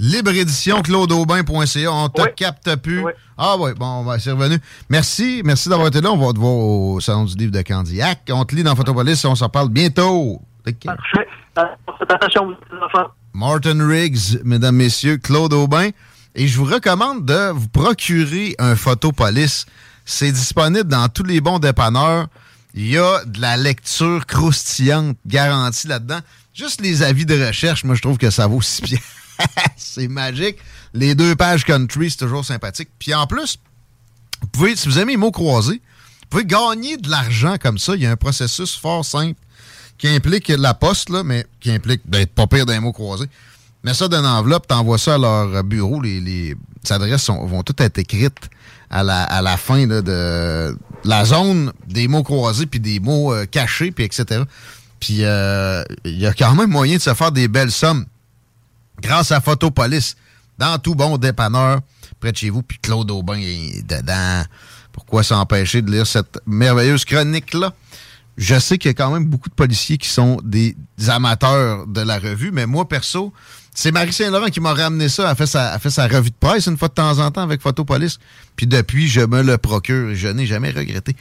Libre 0.00 0.30
édition, 0.30 0.80
claudeaubin.ca. 0.80 1.92
On 1.92 2.08
te 2.08 2.22
Ouais. 2.22 2.32
capte 2.36 2.76
plus. 2.76 3.00
Ouais. 3.02 3.16
Ah 3.36 3.56
oui, 3.58 3.72
bon, 3.76 4.04
ben, 4.04 4.18
c'est 4.18 4.30
revenu. 4.30 4.58
Merci. 4.88 5.42
Merci 5.44 5.68
d'avoir 5.68 5.88
été 5.88 6.00
là. 6.00 6.12
On 6.12 6.16
va 6.24 6.32
te 6.32 6.38
voir 6.38 6.52
au 6.54 7.00
Salon 7.00 7.24
du 7.24 7.34
livre 7.36 7.50
de 7.52 7.62
Candiac. 7.62 8.20
On 8.30 8.44
te 8.44 8.54
lit 8.54 8.62
dans 8.62 8.76
Photopolis. 8.76 9.24
On 9.24 9.34
s'en 9.34 9.48
parle 9.48 9.70
bientôt. 9.70 10.40
Parfait. 10.84 11.26
Euh, 11.58 11.62
attention, 12.08 12.54
enfants. 12.82 13.08
Martin 13.32 13.88
Riggs, 13.88 14.40
mesdames, 14.44 14.76
messieurs, 14.76 15.16
Claude 15.16 15.52
Aubin. 15.52 15.90
Et 16.40 16.46
je 16.46 16.56
vous 16.56 16.66
recommande 16.66 17.26
de 17.26 17.50
vous 17.50 17.66
procurer 17.66 18.54
un 18.60 18.76
Photopolis. 18.76 19.66
C'est 20.04 20.30
disponible 20.30 20.88
dans 20.88 21.08
tous 21.08 21.24
les 21.24 21.40
bons 21.40 21.58
dépanneurs. 21.58 22.28
Il 22.74 22.86
y 22.86 22.96
a 22.96 23.24
de 23.24 23.40
la 23.40 23.56
lecture 23.56 24.24
croustillante 24.24 25.16
garantie 25.26 25.88
là-dedans. 25.88 26.20
Juste 26.54 26.80
les 26.80 27.02
avis 27.02 27.26
de 27.26 27.44
recherche, 27.44 27.82
moi, 27.82 27.96
je 27.96 28.02
trouve 28.02 28.18
que 28.18 28.30
ça 28.30 28.46
vaut 28.46 28.62
six 28.62 28.82
pieds. 28.82 29.02
c'est 29.76 30.06
magique. 30.06 30.58
Les 30.94 31.16
deux 31.16 31.34
pages 31.34 31.64
country, 31.64 32.08
c'est 32.08 32.18
toujours 32.18 32.44
sympathique. 32.44 32.90
Puis 33.00 33.12
en 33.12 33.26
plus, 33.26 33.58
vous 34.40 34.46
pouvez, 34.46 34.76
si 34.76 34.86
vous 34.86 35.00
aimez 35.00 35.14
les 35.14 35.16
mots 35.16 35.32
croisés, 35.32 35.82
vous 36.20 36.28
pouvez 36.30 36.44
gagner 36.44 36.98
de 36.98 37.10
l'argent 37.10 37.56
comme 37.60 37.78
ça. 37.78 37.96
Il 37.96 38.02
y 38.02 38.06
a 38.06 38.12
un 38.12 38.16
processus 38.16 38.76
fort 38.76 39.04
simple 39.04 39.40
qui 39.98 40.06
implique 40.06 40.46
la 40.46 40.72
poste, 40.72 41.10
là, 41.10 41.24
mais 41.24 41.46
qui 41.58 41.72
implique 41.72 42.08
d'être 42.08 42.32
pas 42.32 42.46
pire 42.46 42.64
d'un 42.64 42.78
mot 42.78 42.92
croisé. 42.92 43.26
Mets 43.84 43.94
ça 43.94 44.08
dans 44.08 44.18
une 44.18 44.26
enveloppe, 44.26 44.66
t'envoies 44.66 44.98
ça 44.98 45.14
à 45.14 45.18
leur 45.18 45.64
bureau. 45.64 46.00
Les, 46.00 46.20
les 46.20 46.56
adresses 46.90 47.28
vont 47.28 47.62
toutes 47.62 47.80
être 47.80 47.98
écrites 47.98 48.50
à 48.90 49.02
la, 49.02 49.22
à 49.22 49.42
la 49.42 49.56
fin 49.56 49.86
de 49.86 50.76
la 51.04 51.24
zone 51.24 51.72
des 51.86 52.08
mots 52.08 52.22
croisés, 52.22 52.66
puis 52.66 52.80
des 52.80 53.00
mots 53.00 53.32
euh, 53.32 53.46
cachés, 53.46 53.90
puis 53.90 54.04
etc. 54.04 54.42
Puis 55.00 55.18
euh, 55.24 55.82
il 56.04 56.18
y 56.18 56.26
a 56.26 56.32
quand 56.32 56.54
même 56.54 56.70
moyen 56.70 56.96
de 56.96 57.02
se 57.02 57.14
faire 57.14 57.32
des 57.32 57.48
belles 57.48 57.70
sommes 57.70 58.06
grâce 59.00 59.30
à 59.30 59.40
Photopolis, 59.40 60.16
dans 60.58 60.78
tout 60.78 60.94
bon 60.94 61.18
dépanneur 61.18 61.80
près 62.18 62.32
de 62.32 62.36
chez 62.36 62.50
vous. 62.50 62.62
Puis 62.62 62.78
Claude 62.78 63.10
Aubin 63.10 63.38
est 63.38 63.86
dedans. 63.86 64.42
Pourquoi 64.92 65.22
s'empêcher 65.22 65.82
de 65.82 65.90
lire 65.90 66.06
cette 66.06 66.40
merveilleuse 66.46 67.04
chronique-là? 67.04 67.72
Je 68.36 68.58
sais 68.58 68.78
qu'il 68.78 68.88
y 68.88 68.90
a 68.90 68.94
quand 68.94 69.12
même 69.12 69.26
beaucoup 69.26 69.48
de 69.48 69.54
policiers 69.54 69.98
qui 69.98 70.08
sont 70.08 70.40
des 70.42 70.76
amateurs 71.08 71.86
de 71.86 72.00
la 72.00 72.18
revue, 72.18 72.50
mais 72.52 72.66
moi, 72.66 72.88
perso, 72.88 73.32
c'est 73.80 73.92
Marie 73.92 74.12
Saint-Laurent 74.12 74.46
qui 74.46 74.58
m'a 74.58 74.74
ramené 74.74 75.08
ça. 75.08 75.22
Elle 75.22 75.28
a 75.28 75.34
fait, 75.36 75.46
sa, 75.46 75.68
elle 75.68 75.76
a 75.76 75.78
fait 75.78 75.90
sa 75.90 76.08
revue 76.08 76.30
de 76.30 76.36
presse 76.40 76.66
une 76.66 76.76
fois 76.76 76.88
de 76.88 76.94
temps 76.94 77.16
en 77.20 77.30
temps 77.30 77.42
avec 77.42 77.62
Photopolis. 77.62 78.18
Puis 78.56 78.66
depuis, 78.66 79.06
je 79.06 79.20
me 79.20 79.40
le 79.40 79.56
procure 79.56 80.10
et 80.10 80.16
je 80.16 80.26
n'ai 80.26 80.46
jamais 80.46 80.72
regretté. 80.72 81.14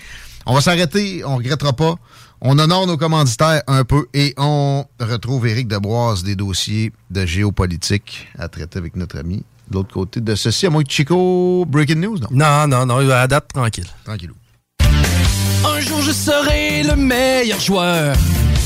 On 0.47 0.55
va 0.55 0.61
s'arrêter, 0.61 1.23
on 1.23 1.37
regrettera 1.37 1.73
pas. 1.73 1.93
On 2.41 2.57
honore 2.57 2.87
nos 2.87 2.97
commanditaires 2.97 3.61
un 3.67 3.83
peu 3.83 4.07
et 4.15 4.33
on 4.37 4.85
retrouve 4.99 5.45
Éric 5.45 5.67
Deboise 5.67 6.23
des 6.23 6.35
dossiers 6.35 6.93
de 7.11 7.27
géopolitique 7.27 8.27
à 8.39 8.47
traiter 8.47 8.79
avec 8.79 8.95
notre 8.95 9.19
ami. 9.19 9.43
De 9.69 9.75
l'autre 9.75 9.93
côté 9.93 10.19
de 10.19 10.33
ceci, 10.33 10.65
à 10.65 10.71
moins 10.71 10.83
que 10.83 10.91
Chico, 10.91 11.63
breaking 11.67 11.99
news, 11.99 12.17
non? 12.17 12.29
Non, 12.31 12.67
non, 12.67 12.87
non, 12.87 13.07
à 13.11 13.27
date, 13.27 13.49
tranquille. 13.53 13.85
Tranquillou. 14.03 14.33
Un 14.81 15.79
jour, 15.81 16.01
je 16.01 16.11
serai 16.11 16.81
le 16.81 16.95
meilleur 16.95 17.59
joueur. 17.59 18.15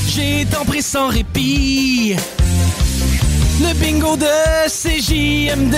J'ai 0.08 0.46
tant 0.46 0.64
pris 0.64 0.80
sans 0.80 1.08
répit. 1.08 2.16
Le 3.62 3.72
bingo 3.74 4.16
de 4.16 4.26
CJMD, 4.68 5.76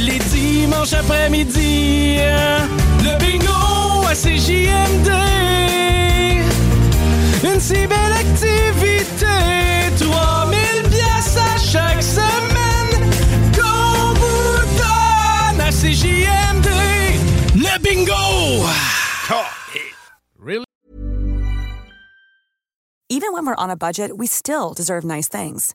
les 0.00 0.18
dimanches 0.30 0.94
après-midi. 0.94 2.16
Le 3.04 3.18
bingo 3.18 4.06
à 4.08 4.14
CJMD. 4.14 5.10
Une 7.44 7.60
si 7.60 7.86
belle 7.86 8.12
activité, 8.12 9.26
3000 9.98 10.88
pièces 10.88 11.36
à 11.36 11.58
chaque 11.58 12.02
semaine 12.02 13.10
qu'on 13.54 14.14
vous 14.14 14.60
donne 14.80 15.60
à 15.60 15.70
CJMD. 15.70 16.68
Le 17.54 17.78
bingo! 17.82 18.66
Even 23.12 23.32
when 23.32 23.44
we're 23.44 23.56
on 23.58 23.68
a 23.70 23.76
budget, 23.76 24.16
we 24.16 24.26
still 24.26 24.72
deserve 24.72 25.04
nice 25.04 25.28
things. 25.28 25.74